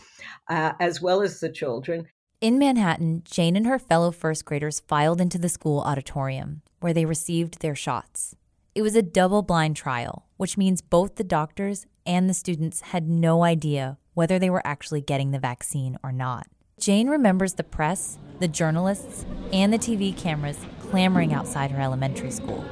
uh, 0.49 0.73
as 0.81 1.01
well 1.01 1.21
as 1.21 1.39
the 1.39 1.49
children. 1.49 2.05
In 2.41 2.59
Manhattan, 2.59 3.23
Jane 3.23 3.55
and 3.55 3.65
her 3.65 3.79
fellow 3.79 4.11
first 4.11 4.43
graders 4.43 4.81
filed 4.81 5.21
into 5.21 5.37
the 5.37 5.47
school 5.47 5.79
auditorium, 5.79 6.63
where 6.81 6.91
they 6.91 7.05
received 7.05 7.61
their 7.61 7.75
shots. 7.75 8.35
It 8.75 8.81
was 8.81 8.93
a 8.93 9.01
double 9.01 9.41
blind 9.41 9.77
trial, 9.77 10.25
which 10.35 10.57
means 10.57 10.81
both 10.81 11.15
the 11.15 11.23
doctors 11.23 11.85
and 12.05 12.29
the 12.29 12.33
students 12.33 12.81
had 12.81 13.07
no 13.07 13.45
idea 13.45 13.99
whether 14.15 14.37
they 14.37 14.49
were 14.49 14.67
actually 14.67 14.99
getting 14.99 15.31
the 15.31 15.39
vaccine 15.39 15.97
or 16.03 16.11
not. 16.11 16.47
Jane 16.77 17.07
remembers 17.07 17.53
the 17.53 17.63
press, 17.63 18.17
the 18.39 18.49
journalists, 18.49 19.25
and 19.53 19.71
the 19.71 19.79
TV 19.79 20.13
cameras 20.15 20.59
clamoring 20.89 21.33
outside 21.33 21.71
her 21.71 21.81
elementary 21.81 22.29
school. 22.29 22.65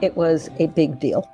It 0.00 0.16
was 0.16 0.48
a 0.58 0.66
big 0.66 0.98
deal. 0.98 1.28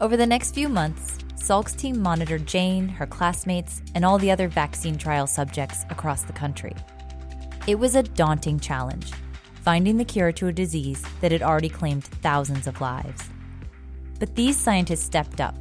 Over 0.00 0.16
the 0.16 0.26
next 0.26 0.54
few 0.54 0.68
months, 0.68 1.18
Salk's 1.34 1.74
team 1.74 2.00
monitored 2.00 2.46
Jane, 2.46 2.88
her 2.88 3.06
classmates, 3.06 3.82
and 3.94 4.04
all 4.04 4.18
the 4.18 4.30
other 4.30 4.48
vaccine 4.48 4.96
trial 4.96 5.26
subjects 5.26 5.84
across 5.90 6.22
the 6.22 6.32
country. 6.32 6.74
It 7.66 7.76
was 7.76 7.96
a 7.96 8.02
daunting 8.02 8.60
challenge, 8.60 9.12
finding 9.62 9.96
the 9.96 10.04
cure 10.04 10.32
to 10.32 10.46
a 10.46 10.52
disease 10.52 11.04
that 11.20 11.32
had 11.32 11.42
already 11.42 11.68
claimed 11.68 12.04
thousands 12.04 12.66
of 12.66 12.80
lives. 12.80 13.28
But 14.20 14.36
these 14.36 14.56
scientists 14.56 15.04
stepped 15.04 15.40
up. 15.40 15.56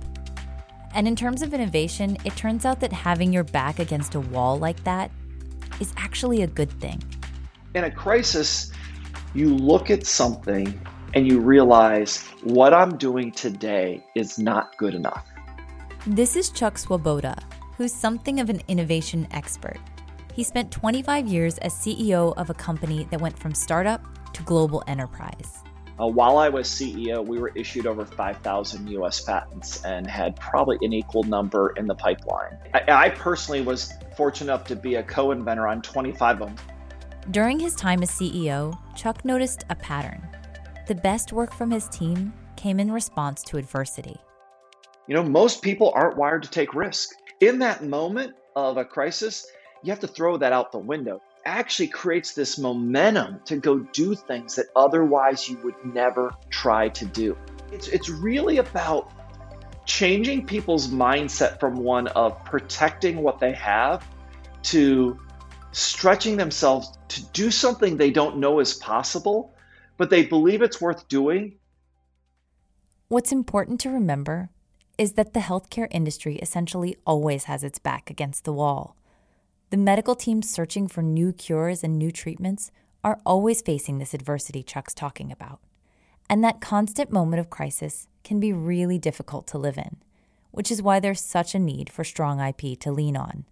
And 0.94 1.08
in 1.08 1.16
terms 1.16 1.42
of 1.42 1.54
innovation, 1.54 2.18
it 2.26 2.36
turns 2.36 2.66
out 2.66 2.80
that 2.82 2.94
having 2.94 3.34
your 3.34 3.44
back 3.44 3.80
against 3.80 4.14
a 4.14 4.20
wall 4.20 4.60
like 4.60 4.84
that 4.84 5.10
is 5.80 5.94
actually 5.98 6.44
a 6.44 6.48
good 6.48 6.72
thing. 6.80 7.02
In 7.74 7.86
a 7.86 7.92
crisis, 7.92 8.72
you 9.34 9.56
look 9.56 9.90
at 9.90 10.06
something 10.06 10.80
and 11.14 11.28
you 11.28 11.40
realize 11.40 12.22
what 12.44 12.74
I'm 12.74 12.98
doing 12.98 13.32
today 13.32 14.06
is 14.14 14.38
not 14.38 14.78
good 14.78 14.94
enough. 14.94 15.26
This 16.06 16.36
is 16.36 16.50
Chuck 16.50 16.78
Swoboda, 16.78 17.38
who's 17.78 17.94
something 17.94 18.40
of 18.40 18.50
an 18.50 18.62
innovation 18.68 19.28
expert. 19.32 19.80
He 20.34 20.44
spent 20.44 20.72
25 20.72 21.28
years 21.28 21.58
as 21.60 21.74
CEO 21.74 22.34
of 22.36 22.50
a 22.50 22.54
company 22.54 23.08
that 23.12 23.22
went 23.22 23.38
from 23.38 23.54
startup 23.54 24.02
to 24.34 24.44
global 24.44 24.84
enterprise. 24.88 25.64
Uh, 26.00 26.08
while 26.08 26.38
I 26.38 26.50
was 26.50 26.68
CEO, 26.68 27.26
we 27.26 27.38
were 27.38 27.52
issued 27.56 27.86
over 27.86 28.06
5,000 28.06 28.90
US 28.90 29.22
patents 29.22 29.84
and 29.86 30.08
had 30.08 30.36
probably 30.38 30.78
an 30.82 30.94
equal 30.94 31.24
number 31.24 31.74
in 31.78 31.86
the 31.86 31.96
pipeline. 31.96 32.58
I, 32.74 32.84
I 32.90 33.10
personally 33.10 33.62
was 33.62 33.94
fortunate 34.18 34.52
enough 34.52 34.66
to 34.68 34.76
be 34.76 34.96
a 34.96 35.04
co 35.04 35.32
inventor 35.32 35.68
on 35.68 35.82
25 35.82 36.42
of 36.42 36.48
them. 36.48 36.66
During 37.30 37.60
his 37.60 37.76
time 37.76 38.02
as 38.02 38.10
CEO, 38.10 38.76
Chuck 38.96 39.24
noticed 39.24 39.64
a 39.70 39.76
pattern. 39.76 40.28
The 40.88 40.96
best 40.96 41.32
work 41.32 41.54
from 41.54 41.70
his 41.70 41.88
team 41.90 42.34
came 42.56 42.80
in 42.80 42.92
response 42.92 43.44
to 43.44 43.58
adversity. 43.58 44.18
You 45.08 45.16
know, 45.16 45.24
most 45.24 45.62
people 45.62 45.92
aren't 45.94 46.18
wired 46.18 46.42
to 46.44 46.50
take 46.50 46.74
risk. 46.74 47.12
In 47.40 47.60
that 47.60 47.84
moment 47.84 48.34
of 48.56 48.78
a 48.78 48.84
crisis, 48.84 49.46
you 49.84 49.92
have 49.92 50.00
to 50.00 50.08
throw 50.08 50.38
that 50.38 50.52
out 50.52 50.72
the 50.72 50.80
window. 50.80 51.18
It 51.18 51.22
Actually 51.46 51.90
creates 51.90 52.34
this 52.34 52.58
momentum 52.58 53.40
to 53.46 53.58
go 53.58 53.80
do 53.80 54.16
things 54.16 54.56
that 54.56 54.66
otherwise 54.76 55.48
you 55.48 55.58
would 55.64 55.76
never 55.86 56.34
try 56.50 56.90
to 56.90 57.06
do. 57.06 57.38
It's, 57.72 57.88
it's 57.88 58.10
really 58.10 58.58
about 58.58 59.12
changing 59.86 60.48
people's 60.48 60.88
mindset 60.88 61.60
from 61.60 61.76
one 61.76 62.08
of 62.08 62.44
protecting 62.46 63.22
what 63.22 63.40
they 63.40 63.54
have 63.54 64.06
to 64.64 65.20
stretching 65.72 66.38
themselves 66.38 66.98
to 67.10 67.24
do 67.32 67.52
something 67.52 67.98
they 67.98 68.12
don't 68.12 68.38
know 68.38 68.60
is 68.60 68.74
possible, 68.74 69.54
but 69.98 70.10
they 70.10 70.26
believe 70.26 70.62
it's 70.62 70.82
worth 70.82 71.08
doing. 71.08 71.56
What's 73.08 73.32
important 73.32 73.80
to 73.82 73.90
remember 73.90 74.50
is 74.98 75.14
that 75.14 75.34
the 75.34 75.40
healthcare 75.42 75.88
industry 75.92 76.36
essentially 76.38 76.98
always 77.06 77.46
has 77.46 77.64
its 77.64 77.80
back 77.80 78.10
against 78.10 78.44
the 78.44 78.54
wall. 78.54 78.96
The 79.70 79.78
medical 79.78 80.16
teams 80.16 80.50
searching 80.50 80.88
for 80.88 81.02
new 81.02 81.32
cures 81.34 81.84
and 81.84 81.98
new 81.98 82.12
treatments 82.12 82.72
are 83.04 83.20
always 83.26 83.62
facing 83.62 83.98
this 83.98 84.14
adversity 84.14 84.64
Chuck's 84.64 84.94
talking 84.94 85.32
about. 85.32 85.60
And 86.30 86.44
that 86.44 86.62
constant 86.62 87.12
moment 87.12 87.40
of 87.40 87.50
crisis 87.50 88.08
can 88.24 88.40
be 88.40 88.54
really 88.54 88.98
difficult 88.98 89.48
to 89.48 89.58
live 89.58 89.78
in, 89.78 89.98
which 90.52 90.72
is 90.72 90.82
why 90.82 91.00
there's 91.00 91.22
such 91.22 91.56
a 91.56 91.60
need 91.60 91.90
for 91.90 92.04
strong 92.04 92.40
IP 92.40 92.80
to 92.80 92.92
lean 92.92 93.18
on. 93.18 93.46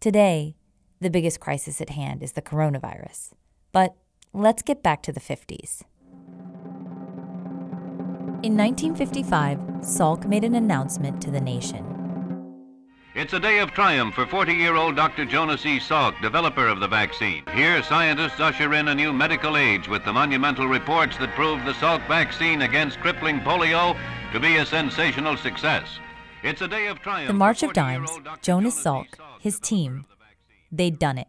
Today, 0.00 0.56
the 1.00 1.10
biggest 1.10 1.40
crisis 1.40 1.80
at 1.80 1.90
hand 1.90 2.22
is 2.22 2.32
the 2.32 2.42
coronavirus. 2.42 3.32
But 3.72 3.94
let's 4.32 4.62
get 4.62 4.82
back 4.82 5.02
to 5.02 5.12
the 5.12 5.20
50s. 5.20 5.82
In 8.42 8.56
1955, 8.56 9.58
Salk 9.80 10.26
made 10.26 10.44
an 10.44 10.54
announcement 10.54 11.20
to 11.22 11.30
the 11.30 11.40
nation. 11.40 11.84
It's 13.14 13.32
a 13.32 13.40
day 13.40 13.60
of 13.60 13.70
triumph 13.70 14.14
for 14.14 14.26
40 14.26 14.52
year 14.52 14.76
old 14.76 14.94
Dr. 14.94 15.24
Jonas 15.24 15.64
E. 15.64 15.78
Salk, 15.78 16.20
developer 16.20 16.68
of 16.68 16.80
the 16.80 16.86
vaccine. 16.86 17.42
Here, 17.54 17.82
scientists 17.82 18.40
usher 18.40 18.74
in 18.74 18.88
a 18.88 18.94
new 18.94 19.10
medical 19.10 19.56
age 19.56 19.88
with 19.88 20.04
the 20.04 20.12
monumental 20.12 20.68
reports 20.68 21.16
that 21.16 21.34
prove 21.34 21.64
the 21.64 21.72
Salk 21.72 22.06
vaccine 22.08 22.60
against 22.60 23.00
crippling 23.00 23.40
polio 23.40 23.96
to 24.32 24.38
be 24.38 24.56
a 24.56 24.66
sensational 24.66 25.38
success. 25.38 25.98
It's 26.42 26.60
a 26.60 26.68
day 26.68 26.88
of 26.88 27.00
triumph. 27.00 27.28
The 27.28 27.34
March 27.34 27.62
of 27.62 27.72
Dimes, 27.72 28.10
Jonas 28.42 28.78
Salk, 28.78 29.06
his 29.40 29.58
team, 29.60 30.04
they'd 30.70 30.98
done 30.98 31.18
it. 31.18 31.28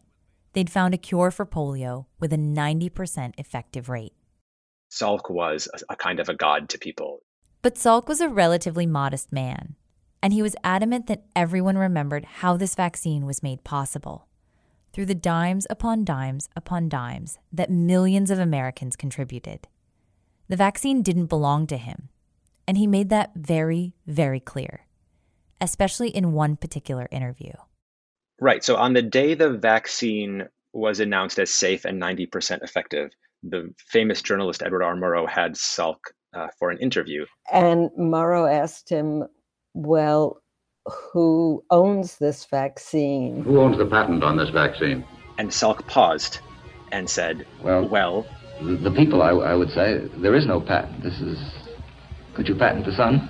They'd 0.53 0.69
found 0.69 0.93
a 0.93 0.97
cure 0.97 1.31
for 1.31 1.45
polio 1.45 2.05
with 2.19 2.33
a 2.33 2.37
90% 2.37 3.33
effective 3.37 3.89
rate. 3.89 4.13
Salk 4.91 5.29
was 5.29 5.67
a, 5.73 5.93
a 5.93 5.95
kind 5.95 6.19
of 6.19 6.29
a 6.29 6.35
god 6.35 6.69
to 6.69 6.79
people. 6.79 7.21
But 7.61 7.75
Salk 7.75 8.07
was 8.07 8.21
a 8.21 8.29
relatively 8.29 8.85
modest 8.85 9.31
man, 9.31 9.75
and 10.23 10.33
he 10.33 10.41
was 10.41 10.55
adamant 10.63 11.07
that 11.07 11.25
everyone 11.35 11.77
remembered 11.77 12.25
how 12.25 12.57
this 12.57 12.75
vaccine 12.75 13.25
was 13.25 13.43
made 13.43 13.63
possible 13.63 14.27
through 14.93 15.05
the 15.05 15.13
dimes 15.13 15.67
upon 15.69 16.03
dimes 16.03 16.49
upon 16.55 16.89
dimes 16.89 17.37
that 17.51 17.69
millions 17.69 18.31
of 18.31 18.39
Americans 18.39 18.95
contributed. 18.95 19.67
The 20.47 20.55
vaccine 20.55 21.03
didn't 21.03 21.27
belong 21.27 21.67
to 21.67 21.77
him, 21.77 22.09
and 22.67 22.77
he 22.77 22.87
made 22.87 23.09
that 23.09 23.31
very, 23.35 23.93
very 24.07 24.39
clear, 24.39 24.87
especially 25.61 26.09
in 26.09 26.31
one 26.31 26.55
particular 26.55 27.07
interview. 27.11 27.51
Right. 28.39 28.63
So 28.63 28.75
on 28.75 28.93
the 28.93 29.01
day 29.01 29.33
the 29.33 29.49
vaccine 29.49 30.47
was 30.73 30.99
announced 30.99 31.39
as 31.39 31.49
safe 31.49 31.85
and 31.85 32.01
90% 32.01 32.63
effective, 32.63 33.11
the 33.43 33.73
famous 33.77 34.21
journalist 34.21 34.61
Edward 34.63 34.83
R. 34.83 34.95
Murrow 34.95 35.27
had 35.27 35.53
Salk 35.53 35.97
uh, 36.33 36.47
for 36.59 36.69
an 36.69 36.77
interview. 36.79 37.25
And 37.51 37.89
Murrow 37.97 38.51
asked 38.51 38.89
him, 38.89 39.25
Well, 39.73 40.41
who 40.85 41.63
owns 41.69 42.17
this 42.17 42.45
vaccine? 42.45 43.43
Who 43.43 43.59
owns 43.59 43.77
the 43.77 43.85
patent 43.85 44.23
on 44.23 44.37
this 44.37 44.49
vaccine? 44.49 45.05
And 45.37 45.49
Salk 45.49 45.85
paused 45.87 46.39
and 46.91 47.09
said, 47.09 47.45
Well, 47.63 47.87
well 47.87 48.27
the, 48.61 48.75
the 48.75 48.91
people, 48.91 49.21
I, 49.21 49.29
I 49.29 49.53
would 49.55 49.71
say, 49.71 50.07
there 50.17 50.35
is 50.35 50.45
no 50.45 50.59
patent. 50.59 51.03
This 51.03 51.19
is. 51.21 51.37
Could 52.33 52.47
you 52.47 52.55
patent 52.55 52.85
the 52.85 52.91
sun? 52.91 53.29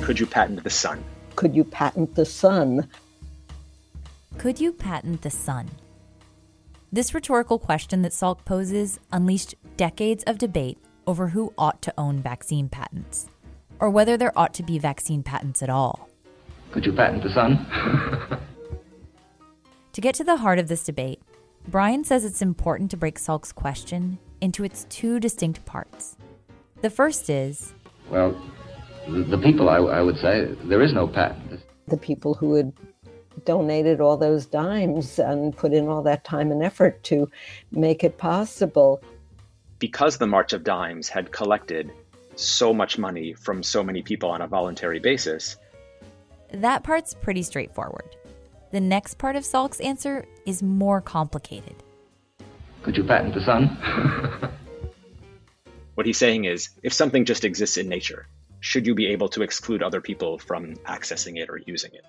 could 0.02 0.18
you 0.18 0.26
patent 0.26 0.64
the 0.64 0.70
sun? 0.70 1.04
Could 1.36 1.54
you 1.54 1.64
patent 1.64 2.14
the 2.14 2.24
sun? 2.24 2.88
Could 4.38 4.60
you 4.60 4.72
patent 4.72 5.22
the 5.22 5.30
sun? 5.30 5.70
This 6.90 7.14
rhetorical 7.14 7.58
question 7.58 8.02
that 8.02 8.12
Salk 8.12 8.44
poses 8.44 8.98
unleashed 9.12 9.54
decades 9.76 10.24
of 10.26 10.38
debate 10.38 10.78
over 11.06 11.28
who 11.28 11.52
ought 11.56 11.80
to 11.82 11.94
own 11.96 12.20
vaccine 12.20 12.68
patents, 12.68 13.28
or 13.78 13.88
whether 13.88 14.16
there 14.16 14.36
ought 14.36 14.52
to 14.54 14.62
be 14.62 14.78
vaccine 14.78 15.22
patents 15.22 15.62
at 15.62 15.70
all. 15.70 16.08
Could 16.72 16.84
you 16.86 16.92
patent 16.92 17.22
the 17.22 17.32
sun? 17.32 17.66
to 19.92 20.00
get 20.00 20.14
to 20.16 20.24
the 20.24 20.36
heart 20.36 20.58
of 20.58 20.68
this 20.68 20.84
debate, 20.84 21.20
Brian 21.68 22.02
says 22.02 22.24
it's 22.24 22.42
important 22.42 22.90
to 22.90 22.96
break 22.96 23.18
Salk's 23.18 23.52
question 23.52 24.18
into 24.40 24.64
its 24.64 24.84
two 24.90 25.20
distinct 25.20 25.64
parts. 25.64 26.16
The 26.80 26.90
first 26.90 27.30
is 27.30 27.74
Well, 28.10 28.34
the, 29.08 29.22
the 29.22 29.38
people, 29.38 29.68
I, 29.68 29.76
I 29.76 30.02
would 30.02 30.16
say, 30.16 30.56
there 30.64 30.82
is 30.82 30.92
no 30.92 31.06
patent. 31.06 31.60
The 31.86 31.96
people 31.96 32.34
who 32.34 32.54
had 32.54 32.72
donated 33.44 34.00
all 34.00 34.16
those 34.16 34.46
dimes 34.46 35.18
and 35.18 35.56
put 35.56 35.72
in 35.72 35.88
all 35.88 36.02
that 36.02 36.24
time 36.24 36.50
and 36.50 36.62
effort 36.62 37.02
to 37.04 37.30
make 37.70 38.04
it 38.04 38.18
possible. 38.18 39.02
Because 39.78 40.18
the 40.18 40.26
March 40.26 40.52
of 40.52 40.64
Dimes 40.64 41.08
had 41.08 41.32
collected 41.32 41.92
so 42.36 42.72
much 42.72 42.98
money 42.98 43.32
from 43.32 43.62
so 43.62 43.82
many 43.82 44.02
people 44.02 44.30
on 44.30 44.40
a 44.40 44.46
voluntary 44.46 44.98
basis. 44.98 45.56
That 46.52 46.82
part's 46.82 47.14
pretty 47.14 47.42
straightforward. 47.42 48.16
The 48.70 48.80
next 48.80 49.18
part 49.18 49.36
of 49.36 49.44
Salk's 49.44 49.80
answer 49.80 50.24
is 50.46 50.62
more 50.62 51.00
complicated. 51.00 51.74
Could 52.82 52.96
you 52.96 53.04
patent 53.04 53.34
the 53.34 53.44
sun? 53.44 53.68
what 55.94 56.06
he's 56.06 56.18
saying 56.18 56.46
is 56.46 56.70
if 56.82 56.92
something 56.92 57.24
just 57.24 57.44
exists 57.44 57.76
in 57.76 57.88
nature, 57.88 58.26
should 58.60 58.86
you 58.86 58.94
be 58.94 59.08
able 59.08 59.28
to 59.30 59.42
exclude 59.42 59.82
other 59.82 60.00
people 60.00 60.38
from 60.38 60.74
accessing 60.86 61.38
it 61.38 61.50
or 61.50 61.58
using 61.58 61.92
it? 61.94 62.04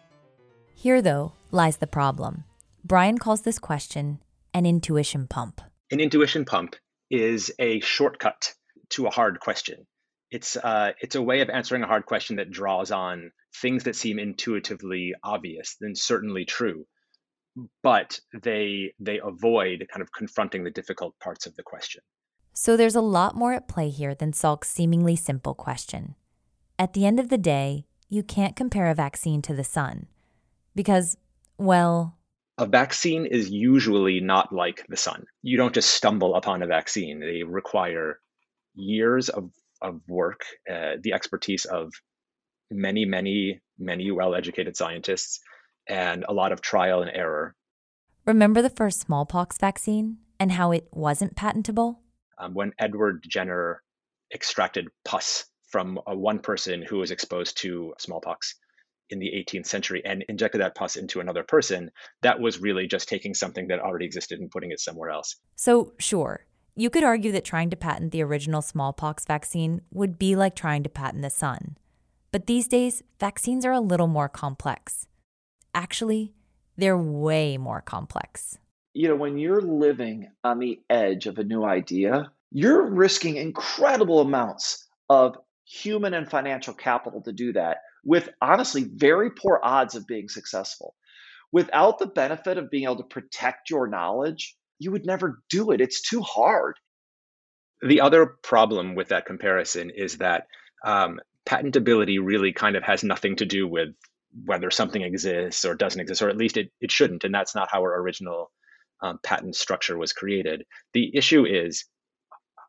Here, 0.76 1.02
though, 1.02 1.34
lies 1.52 1.78
the 1.78 1.88
problem. 1.88 2.44
Brian 2.84 3.18
calls 3.18 3.42
this 3.42 3.60
question 3.60 4.20
an 4.54 4.66
intuition 4.66 5.28
pump. 5.28 5.62
An 5.92 6.00
intuition 6.00 6.46
pump 6.46 6.76
is 7.10 7.52
a 7.60 7.80
shortcut 7.80 8.54
to 8.90 9.08
a 9.08 9.12
hard 9.12 9.40
question. 9.40 9.88
It's, 10.32 10.58
uh, 10.58 10.92
it's 11.00 11.16
a 11.16 11.22
way 11.22 11.42
of 11.42 11.50
answering 11.50 11.84
a 11.84 11.88
hard 11.88 12.06
question 12.06 12.38
that 12.38 12.52
draws 12.52 12.92
on 12.92 13.32
things 13.62 13.84
that 13.84 13.96
seem 13.96 14.20
intuitively 14.20 15.14
obvious, 15.24 15.78
then 15.80 15.96
certainly 15.96 16.44
true, 16.44 16.86
but 17.84 18.20
they, 18.42 18.94
they 19.00 19.20
avoid 19.24 19.88
kind 19.92 20.02
of 20.02 20.12
confronting 20.12 20.64
the 20.64 20.72
difficult 20.72 21.14
parts 21.20 21.46
of 21.46 21.56
the 21.56 21.64
question. 21.64 22.02
So 22.54 22.76
there's 22.76 22.96
a 22.96 23.02
lot 23.02 23.36
more 23.36 23.54
at 23.54 23.68
play 23.68 23.90
here 23.90 24.14
than 24.16 24.34
Salk's 24.34 24.70
seemingly 24.70 25.16
simple 25.16 25.54
question. 25.54 26.16
At 26.78 26.94
the 26.94 27.06
end 27.06 27.20
of 27.20 27.30
the 27.30 27.38
day, 27.38 27.86
you 28.10 28.24
can't 28.24 28.56
compare 28.56 28.90
a 28.90 28.96
vaccine 28.96 29.42
to 29.44 29.54
the 29.54 29.64
sun 29.64 30.08
because, 30.76 31.18
well, 31.58 32.18
a 32.58 32.66
vaccine 32.66 33.26
is 33.26 33.50
usually 33.50 34.20
not 34.20 34.54
like 34.54 34.86
the 34.88 34.98
sun. 34.98 35.26
You 35.42 35.58
don't 35.58 35.74
just 35.74 35.90
stumble 35.90 36.36
upon 36.36 36.62
a 36.62 36.68
vaccine. 36.68 37.20
They 37.20 37.44
require 37.44 38.20
years 38.76 39.30
of, 39.30 39.50
of 39.82 40.02
work, 40.08 40.42
uh, 40.70 40.98
the 41.02 41.14
expertise 41.14 41.66
of 41.66 41.92
many, 42.70 43.06
many, 43.06 43.62
many 43.80 44.12
well 44.12 44.36
educated 44.36 44.78
scientists, 44.78 45.40
and 45.88 46.26
a 46.28 46.34
lot 46.34 46.52
of 46.52 46.62
trial 46.62 47.02
and 47.02 47.12
error. 47.14 47.56
Remember 48.26 48.62
the 48.62 48.70
first 48.70 49.02
smallpox 49.02 49.58
vaccine 49.58 50.18
and 50.40 50.52
how 50.52 50.72
it 50.72 50.88
wasn't 50.92 51.36
patentable? 51.36 52.00
Um, 52.38 52.54
when 52.54 52.72
Edward 52.80 53.24
Jenner 53.28 53.82
extracted 54.34 54.88
pus 55.06 55.46
from 55.70 56.00
a 56.08 56.16
one 56.16 56.40
person 56.40 56.82
who 56.82 56.98
was 56.98 57.12
exposed 57.12 57.58
to 57.62 57.94
smallpox 57.98 58.56
in 59.10 59.20
the 59.20 59.28
18th 59.28 59.66
century 59.66 60.02
and 60.06 60.24
injected 60.30 60.62
that 60.62 60.76
pus 60.76 60.96
into 60.96 61.20
another 61.20 61.44
person, 61.44 61.92
that 62.22 62.40
was 62.40 62.60
really 62.60 62.88
just 62.88 63.10
taking 63.10 63.34
something 63.34 63.68
that 63.68 63.80
already 63.80 64.06
existed 64.06 64.40
and 64.40 64.52
putting 64.52 64.72
it 64.72 64.80
somewhere 64.80 65.10
else. 65.10 65.36
So, 65.56 65.94
sure, 66.00 66.46
you 66.76 66.90
could 66.90 67.04
argue 67.04 67.32
that 67.34 67.46
trying 67.46 67.70
to 67.70 67.76
patent 67.76 68.12
the 68.12 68.24
original 68.24 68.62
smallpox 68.62 69.26
vaccine 69.26 69.82
would 69.92 70.18
be 70.18 70.36
like 70.36 70.56
trying 70.56 70.84
to 70.84 70.90
patent 70.90 71.22
the 71.22 71.30
sun. 71.30 71.78
But 72.32 72.48
these 72.48 72.68
days, 72.68 73.04
vaccines 73.20 73.64
are 73.64 73.72
a 73.72 73.80
little 73.80 74.08
more 74.08 74.28
complex. 74.28 75.08
Actually, 75.76 76.34
they're 76.78 76.98
way 76.98 77.58
more 77.58 77.82
complex. 77.82 78.58
You 78.94 79.08
know, 79.08 79.16
when 79.16 79.38
you're 79.38 79.62
living 79.62 80.30
on 80.44 80.60
the 80.60 80.82
edge 80.90 81.28
of 81.28 81.38
a 81.38 81.44
new 81.44 81.64
idea, 81.64 82.32
you're 82.52 82.88
risking 82.88 83.38
incredible 83.38 84.22
amounts 84.22 84.88
of 85.10 85.38
human 85.66 86.14
and 86.14 86.30
financial 86.30 86.74
capital 86.74 87.22
to 87.22 87.32
do 87.32 87.54
that 87.54 87.78
with 88.04 88.30
honestly 88.42 88.84
very 88.84 89.32
poor 89.32 89.60
odds 89.64 89.96
of 89.96 90.08
being 90.08 90.30
successful. 90.30 90.96
Without 91.52 92.00
the 92.00 92.08
benefit 92.08 92.58
of 92.58 92.70
being 92.70 92.86
able 92.86 92.98
to 92.98 93.04
protect 93.04 93.70
your 93.70 93.88
knowledge, 93.88 94.56
you 94.80 94.92
would 94.92 95.06
never 95.06 95.42
do 95.50 95.72
it. 95.72 95.82
It's 95.82 96.02
too 96.02 96.22
hard. 96.22 96.78
The 97.82 98.02
other 98.02 98.26
problem 98.26 98.96
with 98.96 99.10
that 99.10 99.26
comparison 99.26 99.92
is 99.96 100.18
that 100.18 100.48
um, 100.84 101.20
patentability 101.46 102.18
really 102.22 102.54
kind 102.54 102.76
of 102.76 102.84
has 102.84 103.04
nothing 103.04 103.36
to 103.38 103.46
do 103.46 103.68
with 103.68 103.90
whether 104.46 104.72
something 104.72 105.02
exists 105.02 105.64
or 105.64 105.76
doesn't 105.76 106.02
exist, 106.02 106.22
or 106.22 106.30
at 106.30 106.38
least 106.38 106.58
it, 106.58 106.72
it 106.82 106.92
shouldn't. 106.92 107.24
And 107.24 107.34
that's 107.34 107.56
not 107.56 107.70
how 107.72 107.82
our 107.82 108.02
original 108.02 108.52
um, 109.02 109.20
patent 109.22 109.56
structure 109.56 109.98
was 109.98 110.14
created. 110.14 110.66
The 110.94 111.16
issue 111.16 111.46
is 111.46 111.86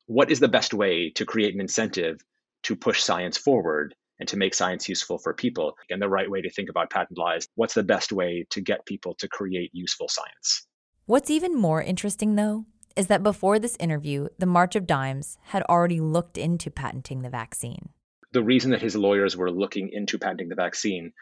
what 0.06 0.30
is 0.30 0.40
the 0.40 0.48
best 0.48 0.74
way 0.74 1.10
to 1.10 1.24
create 1.24 1.54
an 1.54 1.60
incentive 1.60 2.20
to 2.64 2.76
push 2.76 3.02
science 3.02 3.38
forward 3.38 3.94
and 4.20 4.28
to 4.28 4.36
make 4.36 4.54
science 4.54 4.88
useful 4.88 5.18
for 5.18 5.34
people? 5.34 5.76
And 5.90 6.00
the 6.00 6.08
right 6.08 6.30
way 6.30 6.42
to 6.42 6.50
think 6.50 6.68
about 6.68 6.90
patent 6.90 7.18
law 7.18 7.34
is 7.34 7.48
what's 7.54 7.74
the 7.74 7.82
best 7.82 8.12
way 8.12 8.46
to 8.50 8.60
get 8.60 8.86
people 8.86 9.14
to 9.16 9.28
create 9.28 9.70
useful 9.72 10.08
science? 10.08 10.66
What's 11.06 11.30
even 11.30 11.54
more 11.56 11.82
interesting, 11.82 12.34
though, 12.34 12.64
is 12.96 13.08
that 13.08 13.22
before 13.22 13.58
this 13.58 13.76
interview, 13.80 14.28
the 14.38 14.46
March 14.46 14.76
of 14.76 14.86
Dimes 14.86 15.38
had 15.42 15.62
already 15.64 16.00
looked 16.00 16.38
into 16.38 16.70
patenting 16.70 17.22
the 17.22 17.30
vaccine. 17.30 17.90
The 18.32 18.42
reason 18.42 18.70
that 18.70 18.82
his 18.82 18.96
lawyers 18.96 19.36
were 19.36 19.50
looking 19.50 19.90
into 19.92 20.18
patenting 20.18 20.48
the 20.48 20.54
vaccine 20.54 21.12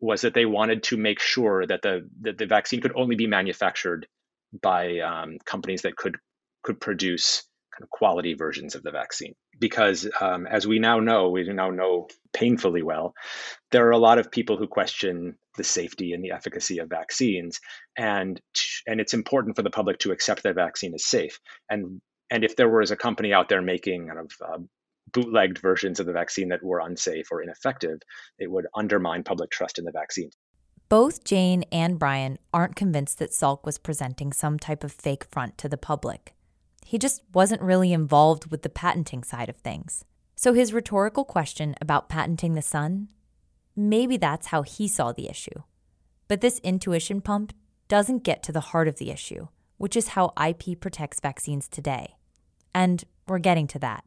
was 0.00 0.22
that 0.22 0.34
they 0.34 0.46
wanted 0.46 0.82
to 0.84 0.96
make 0.96 1.20
sure 1.20 1.66
that 1.66 1.82
the 1.82 2.08
that 2.22 2.38
the 2.38 2.46
vaccine 2.46 2.80
could 2.80 2.92
only 2.96 3.16
be 3.16 3.26
manufactured 3.26 4.06
by 4.60 4.98
um, 5.00 5.38
companies 5.44 5.82
that 5.82 5.96
could 5.96 6.16
could 6.62 6.80
produce 6.80 7.44
quality 7.86 8.34
versions 8.34 8.74
of 8.74 8.82
the 8.82 8.90
vaccine. 8.90 9.34
Because 9.58 10.08
um, 10.20 10.46
as 10.46 10.66
we 10.66 10.78
now 10.78 11.00
know, 11.00 11.30
we 11.30 11.44
now 11.52 11.70
know 11.70 12.08
painfully 12.32 12.82
well, 12.82 13.14
there 13.70 13.86
are 13.86 13.92
a 13.92 13.98
lot 13.98 14.18
of 14.18 14.30
people 14.30 14.56
who 14.56 14.66
question 14.66 15.36
the 15.56 15.64
safety 15.64 16.12
and 16.12 16.24
the 16.24 16.32
efficacy 16.32 16.78
of 16.78 16.88
vaccines, 16.88 17.60
and 17.96 18.40
and 18.86 19.00
it's 19.00 19.14
important 19.14 19.56
for 19.56 19.62
the 19.62 19.70
public 19.70 19.98
to 20.00 20.12
accept 20.12 20.42
that 20.42 20.54
vaccine 20.54 20.94
is 20.94 21.06
safe. 21.06 21.38
And 21.68 22.00
and 22.30 22.44
if 22.44 22.56
there 22.56 22.68
was 22.68 22.90
a 22.90 22.96
company 22.96 23.32
out 23.32 23.48
there 23.48 23.62
making 23.62 24.06
kind 24.08 24.20
of 24.20 24.30
uh, 24.44 24.58
bootlegged 25.12 25.58
versions 25.58 26.00
of 26.00 26.06
the 26.06 26.12
vaccine 26.12 26.48
that 26.48 26.62
were 26.62 26.80
unsafe 26.80 27.26
or 27.30 27.42
ineffective, 27.42 28.00
it 28.38 28.50
would 28.50 28.66
undermine 28.74 29.24
public 29.24 29.50
trust 29.50 29.78
in 29.78 29.84
the 29.84 29.92
vaccine. 29.92 30.30
Both 30.88 31.22
Jane 31.22 31.64
and 31.70 31.98
Brian 31.98 32.38
aren't 32.52 32.74
convinced 32.74 33.18
that 33.18 33.30
Salk 33.30 33.64
was 33.64 33.78
presenting 33.78 34.32
some 34.32 34.58
type 34.58 34.82
of 34.82 34.92
fake 34.92 35.24
front 35.24 35.56
to 35.58 35.68
the 35.68 35.76
public. 35.76 36.34
He 36.84 36.98
just 36.98 37.22
wasn't 37.32 37.62
really 37.62 37.92
involved 37.92 38.50
with 38.50 38.62
the 38.62 38.68
patenting 38.68 39.22
side 39.22 39.48
of 39.48 39.56
things. 39.56 40.04
So 40.34 40.54
his 40.54 40.72
rhetorical 40.72 41.24
question 41.24 41.74
about 41.80 42.08
patenting 42.08 42.54
the 42.54 42.62
sun, 42.62 43.08
maybe 43.76 44.16
that's 44.16 44.48
how 44.48 44.62
he 44.62 44.88
saw 44.88 45.12
the 45.12 45.28
issue. 45.28 45.62
But 46.28 46.40
this 46.40 46.58
intuition 46.60 47.20
pump 47.20 47.52
doesn't 47.88 48.24
get 48.24 48.42
to 48.44 48.52
the 48.52 48.60
heart 48.60 48.88
of 48.88 48.96
the 48.96 49.10
issue, 49.10 49.48
which 49.76 49.96
is 49.96 50.08
how 50.08 50.32
IP 50.42 50.80
protects 50.80 51.20
vaccines 51.20 51.68
today. 51.68 52.16
And 52.74 53.04
we're 53.26 53.38
getting 53.38 53.66
to 53.68 53.78
that. 53.80 54.04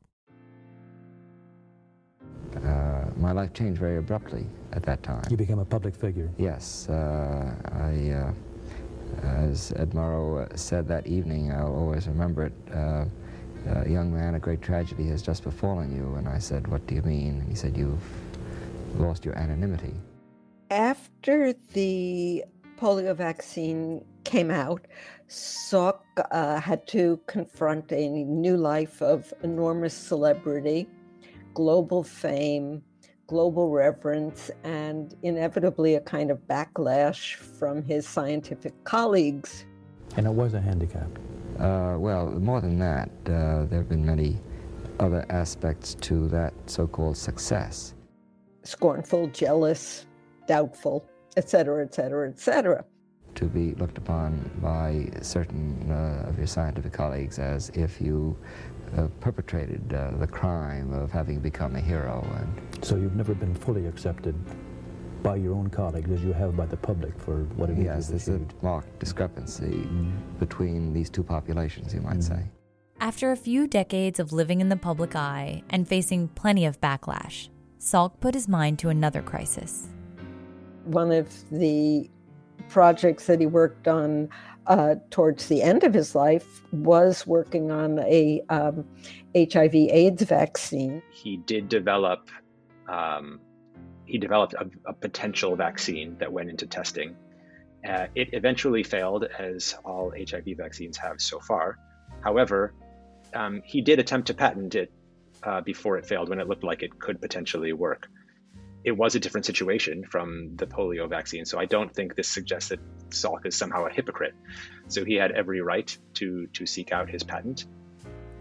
Uh, 2.55 3.05
my 3.17 3.31
life 3.31 3.53
changed 3.53 3.79
very 3.79 3.97
abruptly 3.97 4.45
at 4.71 4.83
that 4.83 5.03
time. 5.03 5.23
You 5.29 5.37
became 5.37 5.59
a 5.59 5.65
public 5.65 5.95
figure. 5.95 6.31
Yes. 6.37 6.87
Uh, 6.89 7.53
I, 7.73 8.11
uh, 8.11 8.33
as 9.21 9.71
Ed 9.75 9.91
Murrow 9.91 10.57
said 10.57 10.87
that 10.87 11.07
evening, 11.07 11.51
I'll 11.51 11.75
always 11.75 12.07
remember 12.07 12.45
it. 12.45 12.53
Uh, 12.73 13.05
a 13.65 13.89
young 13.89 14.13
man, 14.13 14.35
a 14.35 14.39
great 14.39 14.61
tragedy 14.61 15.07
has 15.07 15.21
just 15.21 15.43
befallen 15.43 15.95
you. 15.95 16.15
And 16.15 16.27
I 16.27 16.37
said, 16.39 16.67
What 16.67 16.85
do 16.87 16.95
you 16.95 17.01
mean? 17.01 17.39
And 17.39 17.49
he 17.49 17.55
said, 17.55 17.77
You've 17.77 18.03
lost 18.97 19.25
your 19.25 19.37
anonymity. 19.37 19.93
After 20.69 21.53
the 21.73 22.43
polio 22.77 23.15
vaccine 23.15 24.03
came 24.23 24.51
out, 24.51 24.85
Salk 25.29 25.99
uh, 26.31 26.59
had 26.59 26.85
to 26.87 27.19
confront 27.27 27.91
a 27.91 28.09
new 28.09 28.57
life 28.57 29.01
of 29.01 29.33
enormous 29.43 29.93
celebrity, 29.93 30.87
global 31.53 32.03
fame, 32.03 32.83
global 33.27 33.69
reverence, 33.69 34.51
and 34.63 35.15
inevitably 35.23 35.95
a 35.95 36.01
kind 36.01 36.31
of 36.31 36.39
backlash 36.47 37.35
from 37.35 37.83
his 37.83 38.07
scientific 38.07 38.73
colleagues. 38.83 39.65
And 40.17 40.27
it 40.27 40.33
was 40.33 40.53
a 40.53 40.61
handicap? 40.61 41.09
Uh, 41.59 41.95
well, 41.97 42.29
more 42.31 42.61
than 42.61 42.79
that, 42.79 43.09
uh, 43.25 43.65
there 43.65 43.79
have 43.79 43.89
been 43.89 44.05
many 44.05 44.39
other 44.99 45.25
aspects 45.29 45.95
to 45.95 46.27
that 46.27 46.53
so 46.65 46.87
called 46.87 47.17
success. 47.17 47.93
Scornful, 48.63 49.27
jealous, 49.27 50.05
doubtful, 50.47 51.05
etc., 51.37 51.83
etc., 51.83 52.29
etc. 52.29 52.85
To 53.35 53.45
be 53.45 53.73
looked 53.75 53.97
upon 53.97 54.37
by 54.61 55.09
certain 55.21 55.91
uh, 55.91 56.29
of 56.29 56.37
your 56.37 56.47
scientific 56.47 56.93
colleagues 56.93 57.39
as 57.39 57.69
if 57.69 57.99
you 57.99 58.37
perpetrated 59.19 59.93
uh, 59.93 60.11
the 60.17 60.27
crime 60.27 60.93
of 60.93 61.11
having 61.11 61.39
become 61.39 61.75
a 61.75 61.81
hero. 61.81 62.25
And 62.37 62.85
so 62.85 62.95
you've 62.95 63.15
never 63.15 63.33
been 63.33 63.55
fully 63.55 63.87
accepted 63.87 64.35
by 65.23 65.37
your 65.37 65.55
own 65.55 65.69
colleagues 65.69 66.11
as 66.11 66.23
you 66.23 66.33
have 66.33 66.55
by 66.55 66.65
the 66.65 66.77
public 66.77 67.17
for 67.17 67.43
what 67.55 67.69
it 67.69 67.77
yes, 67.77 68.09
is. 68.09 68.11
Yes, 68.11 68.25
there's 68.25 68.41
a 68.41 68.45
marked 68.61 68.99
discrepancy 68.99 69.87
mm. 69.87 70.11
between 70.37 70.93
these 70.93 71.09
two 71.09 71.23
populations, 71.23 71.93
you 71.93 72.01
might 72.01 72.17
mm. 72.17 72.23
say. 72.23 72.43
After 72.99 73.31
a 73.31 73.37
few 73.37 73.67
decades 73.67 74.19
of 74.19 74.31
living 74.31 74.61
in 74.61 74.69
the 74.69 74.75
public 74.75 75.15
eye 75.15 75.63
and 75.69 75.87
facing 75.87 76.27
plenty 76.29 76.65
of 76.65 76.79
backlash, 76.79 77.49
Salk 77.79 78.19
put 78.19 78.33
his 78.33 78.47
mind 78.47 78.79
to 78.79 78.89
another 78.89 79.21
crisis. 79.21 79.87
One 80.85 81.11
of 81.11 81.29
the 81.49 82.09
projects 82.69 83.25
that 83.27 83.39
he 83.39 83.45
worked 83.45 83.87
on 83.87 84.29
uh, 84.67 84.95
towards 85.09 85.47
the 85.47 85.61
end 85.61 85.83
of 85.83 85.93
his 85.93 86.15
life 86.15 86.61
was 86.71 87.27
working 87.27 87.71
on 87.71 87.99
a 87.99 88.41
um, 88.49 88.85
HIV/AIDS 89.35 90.23
vaccine. 90.23 91.01
He 91.11 91.37
did 91.37 91.69
develop. 91.69 92.29
Um, 92.87 93.39
he 94.05 94.17
developed 94.17 94.53
a, 94.53 94.69
a, 94.85 94.93
potential 94.93 95.55
vaccine 95.55 96.17
that 96.19 96.31
went 96.31 96.49
into 96.49 96.67
testing. 96.67 97.15
Uh, 97.87 98.07
it 98.15 98.29
eventually 98.33 98.83
failed, 98.83 99.25
as 99.39 99.75
all 99.85 100.13
HIV 100.15 100.57
vaccines 100.57 100.97
have 100.97 101.21
so 101.21 101.39
far. 101.39 101.77
However, 102.21 102.73
um, 103.33 103.61
he 103.65 103.81
did 103.81 103.99
attempt 103.99 104.27
to 104.27 104.33
patent 104.33 104.75
it 104.75 104.91
uh, 105.43 105.61
before 105.61 105.97
it 105.97 106.05
failed 106.05 106.29
when 106.29 106.39
it 106.39 106.47
looked 106.47 106.63
like 106.63 106.83
it 106.83 106.99
could 106.99 107.21
potentially 107.21 107.73
work. 107.73 108.07
It 108.83 108.91
was 108.91 109.15
a 109.15 109.19
different 109.19 109.45
situation 109.45 110.03
from 110.03 110.55
the 110.57 110.67
polio 110.67 111.07
vaccine, 111.09 111.45
so 111.45 111.57
I 111.57 111.65
don't 111.65 111.93
think 111.93 112.15
this 112.15 112.27
suggests 112.29 112.69
that 112.69 112.79
Salk 113.09 113.45
is 113.45 113.55
somehow 113.55 113.85
a 113.85 113.89
hypocrite. 113.89 114.33
So 114.89 115.05
he 115.05 115.15
had 115.15 115.31
every 115.31 115.61
right 115.61 115.95
to, 116.15 116.47
to 116.47 116.65
seek 116.65 116.91
out 116.91 117.09
his 117.09 117.23
patent. 117.23 117.65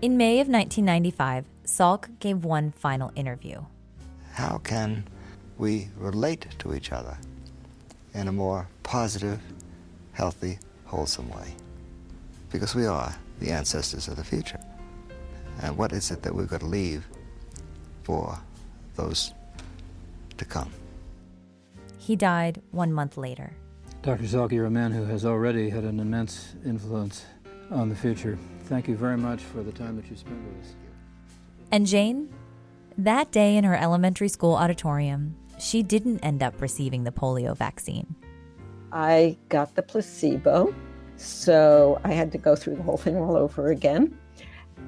In 0.00 0.16
May 0.16 0.40
of 0.40 0.48
1995, 0.48 1.44
Salk 1.64 2.18
gave 2.18 2.44
one 2.44 2.72
final 2.72 3.12
interview. 3.14 3.62
How 4.32 4.58
can 4.58 5.04
we 5.58 5.88
relate 5.96 6.46
to 6.58 6.74
each 6.74 6.90
other 6.90 7.16
in 8.14 8.26
a 8.26 8.32
more 8.32 8.66
positive, 8.82 9.40
healthy, 10.12 10.58
wholesome 10.86 11.30
way? 11.30 11.54
Because 12.50 12.74
we 12.74 12.86
are 12.86 13.14
the 13.38 13.50
ancestors 13.50 14.08
of 14.08 14.16
the 14.16 14.24
future. 14.24 14.60
And 15.62 15.76
what 15.76 15.92
is 15.92 16.10
it 16.10 16.22
that 16.22 16.34
we're 16.34 16.46
going 16.46 16.60
to 16.60 16.66
leave 16.66 17.06
for 18.02 18.38
those 18.96 19.32
to 20.42 20.48
come? 20.48 20.70
He 21.98 22.16
died 22.16 22.60
one 22.72 22.92
month 22.92 23.16
later. 23.16 23.52
Dr. 24.02 24.24
Salk, 24.24 24.50
you're 24.50 24.66
a 24.66 24.70
man 24.70 24.90
who 24.90 25.04
has 25.04 25.24
already 25.24 25.70
had 25.70 25.84
an 25.84 26.00
immense 26.00 26.56
influence 26.66 27.24
on 27.70 27.88
the 27.88 27.94
future. 27.94 28.36
Thank 28.64 28.88
you 28.88 28.96
very 28.96 29.16
much 29.16 29.40
for 29.40 29.62
the 29.62 29.72
time 29.72 29.96
that 29.96 30.10
you 30.10 30.16
spent 30.16 30.36
with 30.44 30.64
us. 30.64 30.74
And 31.70 31.86
Jane? 31.86 32.28
That 32.98 33.30
day 33.32 33.56
in 33.56 33.64
her 33.64 33.76
elementary 33.76 34.28
school 34.28 34.54
auditorium, 34.54 35.36
she 35.58 35.82
didn't 35.82 36.18
end 36.18 36.42
up 36.42 36.60
receiving 36.60 37.04
the 37.04 37.12
polio 37.12 37.56
vaccine. 37.56 38.14
I 38.92 39.38
got 39.48 39.74
the 39.74 39.82
placebo, 39.82 40.74
so 41.16 42.00
I 42.04 42.12
had 42.12 42.32
to 42.32 42.38
go 42.38 42.54
through 42.56 42.76
the 42.76 42.82
whole 42.82 42.98
thing 42.98 43.16
all 43.16 43.36
over 43.36 43.70
again. 43.70 44.18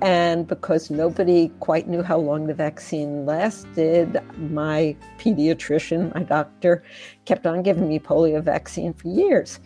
And 0.02 0.46
because 0.46 0.90
nobody 0.90 1.48
quite 1.61 1.88
knew 1.88 2.02
how 2.02 2.18
long 2.18 2.46
the 2.46 2.54
vaccine 2.54 3.24
lasted, 3.24 4.20
my 4.37 4.96
pediatrician, 5.18 6.14
my 6.14 6.22
doctor, 6.22 6.83
kept 7.24 7.46
on 7.46 7.62
giving 7.62 7.88
me 7.88 7.98
polio 7.98 8.42
vaccine 8.42 8.92
for 8.92 9.09
years. 9.09 9.61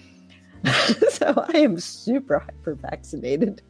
so 1.11 1.45
I 1.53 1.59
am 1.59 1.79
super 1.79 2.39
hyper 2.39 2.75
vaccinated. 2.75 3.63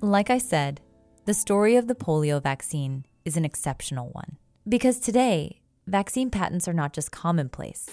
Like 0.00 0.30
I 0.30 0.38
said, 0.38 0.80
the 1.26 1.34
story 1.34 1.76
of 1.76 1.86
the 1.86 1.94
polio 1.94 2.42
vaccine 2.42 3.04
is 3.24 3.36
an 3.36 3.44
exceptional 3.44 4.08
one. 4.10 4.36
Because 4.68 4.98
today, 4.98 5.60
vaccine 5.86 6.30
patents 6.30 6.66
are 6.66 6.72
not 6.72 6.92
just 6.92 7.12
commonplace, 7.12 7.88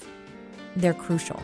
they're 0.76 0.94
crucial. 0.94 1.42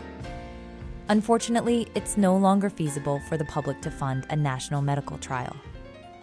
Unfortunately, 1.10 1.88
it's 1.96 2.18
no 2.18 2.38
longer 2.38 2.70
feasible 2.70 3.20
for 3.28 3.38
the 3.38 3.46
public 3.46 3.82
to 3.82 3.92
fund 3.92 4.26
a 4.30 4.36
national 4.36 4.82
medical 4.82 5.18
trial. 5.18 5.56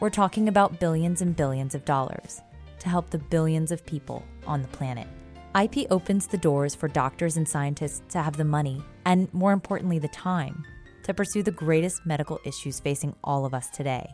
We're 0.01 0.09
talking 0.09 0.49
about 0.49 0.81
billions 0.81 1.21
and 1.21 1.37
billions 1.37 1.75
of 1.75 1.85
dollars 1.85 2.41
to 2.79 2.89
help 2.89 3.11
the 3.11 3.19
billions 3.19 3.71
of 3.71 3.85
people 3.85 4.25
on 4.47 4.63
the 4.63 4.69
planet. 4.69 5.07
IP 5.55 5.87
opens 5.91 6.27
the 6.27 6.39
doors 6.39 6.75
for 6.75 6.89
doctors 6.89 7.37
and 7.37 7.47
scientists 7.47 8.01
to 8.09 8.23
have 8.23 8.39
the 8.39 8.45
money, 8.45 8.83
and 9.05 9.33
more 9.35 9.53
importantly, 9.53 9.99
the 9.99 10.09
time, 10.09 10.65
to 11.03 11.13
pursue 11.13 11.43
the 11.43 11.51
greatest 11.51 12.07
medical 12.07 12.41
issues 12.47 12.81
facing 12.81 13.15
all 13.23 13.45
of 13.45 13.53
us 13.53 13.69
today. 13.69 14.09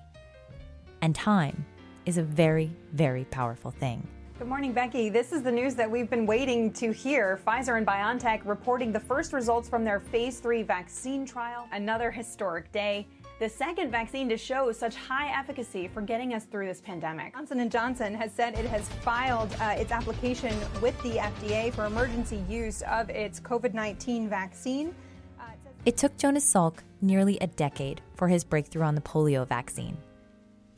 And 1.03 1.15
time 1.15 1.65
is 2.05 2.19
a 2.19 2.23
very, 2.25 2.73
very 2.93 3.25
powerful 3.27 3.71
thing. 3.71 4.09
Good 4.39 4.49
morning, 4.49 4.73
Becky. 4.73 5.09
This 5.09 5.33
is 5.33 5.43
the 5.43 5.51
news 5.51 5.75
that 5.77 5.91
we've 5.91 6.11
been 6.11 6.27
waiting 6.27 6.71
to 6.75 6.93
hear. 6.93 7.41
Pfizer 7.47 7.79
and 7.79 7.87
BioNTech 7.87 8.43
reporting 8.45 8.93
the 8.93 9.01
first 9.01 9.33
results 9.33 9.67
from 9.67 9.83
their 9.83 10.01
phase 10.01 10.41
three 10.41 10.63
vaccine 10.63 11.25
trial. 11.25 11.67
Another 11.73 12.11
historic 12.11 12.71
day 12.71 13.07
the 13.39 13.49
second 13.49 13.91
vaccine 13.91 14.29
to 14.31 14.37
show 14.37 14.73
such 14.73 14.95
high 14.95 15.29
efficacy 15.39 15.89
for 15.89 16.01
getting 16.01 16.33
us 16.33 16.45
through 16.45 16.67
this 16.67 16.81
pandemic. 16.81 17.35
Johnson 17.35 17.69
& 17.69 17.71
Johnson 17.71 18.15
has 18.15 18.33
said 18.33 18.59
it 18.59 18.65
has 18.67 18.89
filed 18.89 19.55
uh, 19.61 19.75
its 19.77 19.93
application 19.93 20.57
with 20.81 21.01
the 21.03 21.17
FDA 21.17 21.73
for 21.73 21.85
emergency 21.85 22.43
use 22.49 22.83
of 22.83 23.11
its 23.11 23.39
COVID-19 23.41 24.29
vaccine. 24.29 24.95
Uh, 25.39 25.45
it, 25.85 25.91
it 25.91 25.97
took 25.99 26.17
Jonas 26.17 26.51
Salk 26.51 26.79
nearly 27.03 27.37
a 27.41 27.47
decade 27.47 28.01
for 28.15 28.29
his 28.29 28.43
breakthrough 28.43 28.85
on 28.85 28.95
the 28.95 29.03
polio 29.03 29.47
vaccine. 29.47 29.99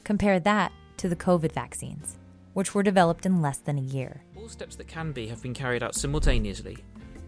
Compare 0.03 0.41
that 0.41 0.73
to 0.97 1.09
the 1.09 1.17
COVID 1.17 1.53
vaccines, 1.53 2.19
which 2.55 2.75
were 2.75 2.83
developed 2.83 3.25
in 3.25 3.41
less 3.41 3.59
than 3.59 3.79
a 3.79 3.83
year. 3.83 4.23
All 4.37 4.49
steps 4.49 4.75
that 4.77 4.89
can 4.89 5.13
be 5.13 5.29
have 5.29 5.43
been 5.43 5.55
carried 5.55 5.85
out 5.85 5.95
simultaneously. 5.95 6.79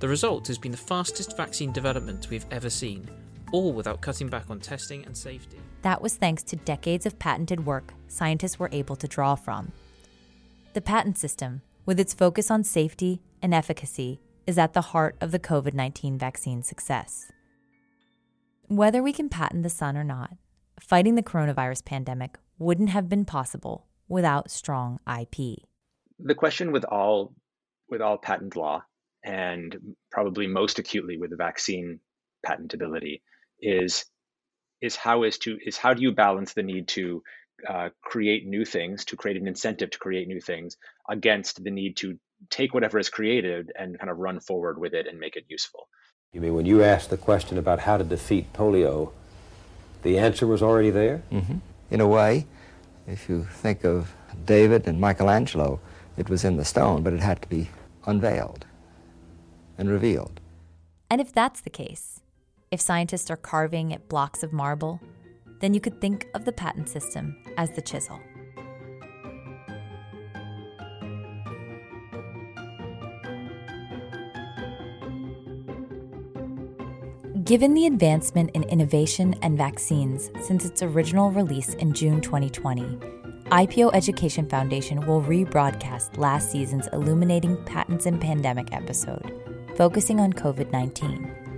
The 0.01 0.09
result 0.09 0.49
has 0.49 0.59
been 0.59 0.73
the 0.73 0.79
fastest 0.79 1.37
vaccine 1.37 1.71
development 1.71 2.31
we've 2.31 2.47
ever 2.51 2.71
seen, 2.71 3.09
all 3.53 3.73
without 3.73 4.01
cutting 4.01 4.29
back 4.29 4.51
on 4.51 4.61
testing 4.61 5.05
and 5.05 5.17
safety. 5.17 5.59
That 5.83 6.03
was 6.03 6.17
thanks 6.17 6.43
to 6.45 6.57
decades 6.57 7.07
of 7.07 7.19
patented 7.19 7.67
work 7.67 7.95
scientists 8.09 8.59
were 8.59 8.69
able 8.73 8.97
to 8.97 9.09
draw 9.09 9.35
from. 9.35 9.73
The 10.75 10.81
patent 10.81 11.19
system, 11.19 11.63
with 11.87 11.99
its 11.99 12.15
focus 12.15 12.51
on 12.51 12.65
safety 12.65 13.21
and 13.43 13.53
efficacy, 13.53 14.21
is 14.47 14.59
at 14.59 14.73
the 14.73 14.81
heart 14.81 15.17
of 15.21 15.33
the 15.33 15.39
COVID 15.39 15.75
19 15.75 16.19
vaccine 16.19 16.63
success. 16.63 17.31
Whether 18.69 19.03
we 19.03 19.13
can 19.13 19.29
patent 19.29 19.63
the 19.63 19.71
sun 19.71 19.97
or 19.97 20.05
not, 20.05 20.37
fighting 20.79 21.15
the 21.15 21.23
coronavirus 21.23 21.85
pandemic 21.85 22.39
wouldn't 22.59 22.91
have 22.91 23.09
been 23.09 23.25
possible 23.25 23.87
without 24.09 24.51
strong 24.51 25.01
IP. 25.09 25.65
The 26.19 26.35
question 26.35 26.73
with 26.73 26.85
all 26.85 27.35
with 27.89 28.01
all 28.01 28.19
patent 28.19 28.55
law 28.55 28.85
and 29.25 29.77
probably 30.11 30.47
most 30.47 30.79
acutely 30.79 31.17
with 31.17 31.31
the 31.31 31.37
vaccine 31.37 32.01
patentability 32.47 33.21
is 33.63 34.05
is 34.81 34.97
how 34.97 35.25
is 35.25 35.39
to 35.39 35.59
is 35.65 35.77
how 35.77 35.95
do 35.95 36.03
you 36.03 36.13
balance 36.13 36.55
the 36.55 36.63
need 36.63 36.89
to 36.89 37.23
uh, 37.69 37.91
create 38.03 38.47
new 38.47 38.65
things 38.65 39.05
to 39.05 39.17
create 39.17 39.37
an 39.37 39.47
incentive 39.47 39.91
to 39.91 39.99
create 39.99 40.27
new 40.27 40.41
things 40.41 40.77
against 41.09 41.63
the 41.63 41.71
need 41.71 41.97
to 41.97 42.19
take 42.49 42.73
whatever 42.73 42.99
is 42.99 43.11
created 43.11 43.71
and 43.79 43.99
kind 43.99 44.11
of 44.11 44.17
run 44.17 44.41
forward 44.41 44.79
with 44.79 44.95
it 44.95 45.07
and 45.07 45.19
make 45.19 45.37
it 45.37 45.45
useful? 45.49 45.89
You 46.33 46.41
mean 46.41 46.55
when 46.55 46.65
you 46.65 46.83
asked 46.83 47.11
the 47.11 47.19
question 47.19 47.59
about 47.59 47.81
how 47.81 47.99
to 47.99 48.05
defeat 48.05 48.53
polio 48.53 49.13
the 50.03 50.19
answer 50.19 50.47
was 50.47 50.63
already 50.63 50.91
there? 50.91 51.23
Mm-hmm. 51.31 51.59
in 51.91 52.01
a 52.01 52.09
way 52.09 52.47
if 53.07 53.29
you 53.29 53.45
think 53.45 53.85
of 53.85 54.15
david 54.47 54.87
and 54.87 55.01
michelangelo 55.01 55.81
it 56.17 56.31
was 56.31 56.45
in 56.45 56.57
the 56.57 56.65
stone 56.65 57.03
but 57.03 57.13
it 57.13 57.21
had 57.21 57.43
to 57.43 57.49
be 57.49 57.69
unveiled 58.07 58.65
and 59.81 59.91
revealed. 59.91 60.41
And 61.11 61.21
if 61.21 61.33
that's 61.33 61.61
the 61.61 61.71
case 61.71 62.20
if 62.71 62.81
scientists 62.81 63.31
are 63.31 63.37
carving 63.37 63.93
at 63.93 64.09
blocks 64.09 64.45
of 64.45 64.53
marble, 64.53 65.01
then 65.61 65.75
you 65.75 65.81
could 65.81 66.01
think 66.01 66.29
of 66.35 66.45
the 66.45 66.53
patent 66.53 66.89
system 66.89 67.37
as 67.57 67.71
the 67.73 67.83
chisel. 67.83 68.21
Given 77.43 77.75
the 77.75 77.87
advancement 77.87 78.51
in 78.55 78.63
innovation 78.65 79.35
and 79.43 79.59
vaccines 79.59 80.31
since 80.41 80.65
its 80.65 80.85
original 80.85 81.33
release 81.33 81.75
in 81.75 81.93
June 81.93 82.21
2020, 82.21 82.85
IPO 83.47 83.93
Education 83.93 84.49
Foundation 84.49 85.05
will 85.05 85.23
rebroadcast 85.23 86.17
last 86.17 86.53
season's 86.53 86.87
Illuminating 86.93 87.57
Patents 87.65 88.07
and 88.07 88.21
Pandemic 88.21 88.73
episode, 88.73 89.33
focusing 89.77 90.21
on 90.21 90.33
COVID 90.33 90.71
19 90.71 91.50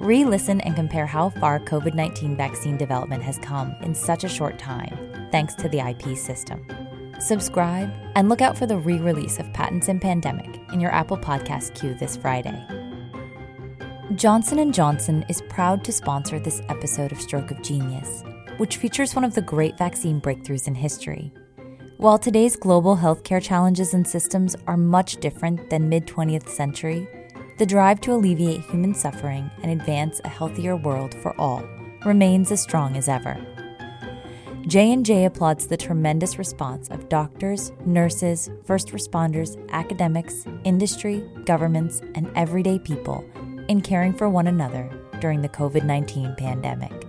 Re 0.00 0.24
listen 0.24 0.62
and 0.62 0.74
compare 0.74 1.04
how 1.04 1.28
far 1.28 1.60
COVID 1.60 1.92
19 1.92 2.34
vaccine 2.34 2.78
development 2.78 3.22
has 3.22 3.36
come 3.36 3.76
in 3.82 3.94
such 3.94 4.24
a 4.24 4.30
short 4.30 4.58
time, 4.58 5.28
thanks 5.30 5.54
to 5.56 5.68
the 5.68 5.80
IP 5.80 6.16
system. 6.16 6.66
Subscribe 7.18 7.92
and 8.16 8.30
look 8.30 8.40
out 8.40 8.56
for 8.56 8.64
the 8.64 8.78
re 8.78 8.96
release 8.96 9.38
of 9.38 9.52
Patents 9.52 9.88
and 9.88 10.00
Pandemic 10.00 10.58
in 10.72 10.80
your 10.80 10.90
Apple 10.90 11.18
Podcast 11.18 11.78
queue 11.78 11.92
this 11.92 12.16
Friday. 12.16 12.66
Johnson 14.14 14.72
& 14.72 14.72
Johnson 14.72 15.22
is 15.28 15.42
proud 15.50 15.84
to 15.84 15.92
sponsor 15.92 16.40
this 16.40 16.62
episode 16.70 17.12
of 17.12 17.20
Stroke 17.20 17.50
of 17.50 17.60
Genius, 17.60 18.24
which 18.56 18.78
features 18.78 19.14
one 19.14 19.24
of 19.24 19.34
the 19.34 19.42
great 19.42 19.76
vaccine 19.76 20.18
breakthroughs 20.18 20.66
in 20.66 20.74
history. 20.74 21.30
While 21.98 22.18
today's 22.18 22.56
global 22.56 22.96
healthcare 22.96 23.42
challenges 23.42 23.92
and 23.92 24.08
systems 24.08 24.56
are 24.66 24.78
much 24.78 25.18
different 25.18 25.68
than 25.68 25.90
mid 25.90 26.06
20th 26.06 26.48
century, 26.48 27.06
the 27.60 27.66
drive 27.66 28.00
to 28.00 28.14
alleviate 28.14 28.62
human 28.62 28.94
suffering 28.94 29.50
and 29.62 29.70
advance 29.70 30.18
a 30.24 30.28
healthier 30.30 30.76
world 30.76 31.14
for 31.16 31.38
all 31.38 31.62
remains 32.06 32.50
as 32.50 32.62
strong 32.62 32.96
as 32.96 33.06
ever. 33.06 33.36
J&J 34.66 35.26
applauds 35.26 35.66
the 35.66 35.76
tremendous 35.76 36.38
response 36.38 36.88
of 36.88 37.10
doctors, 37.10 37.70
nurses, 37.84 38.48
first 38.64 38.92
responders, 38.92 39.62
academics, 39.72 40.46
industry, 40.64 41.22
governments, 41.44 42.00
and 42.14 42.32
everyday 42.34 42.78
people 42.78 43.22
in 43.68 43.82
caring 43.82 44.14
for 44.14 44.30
one 44.30 44.46
another 44.46 44.90
during 45.20 45.42
the 45.42 45.48
COVID-19 45.50 46.38
pandemic. 46.38 46.99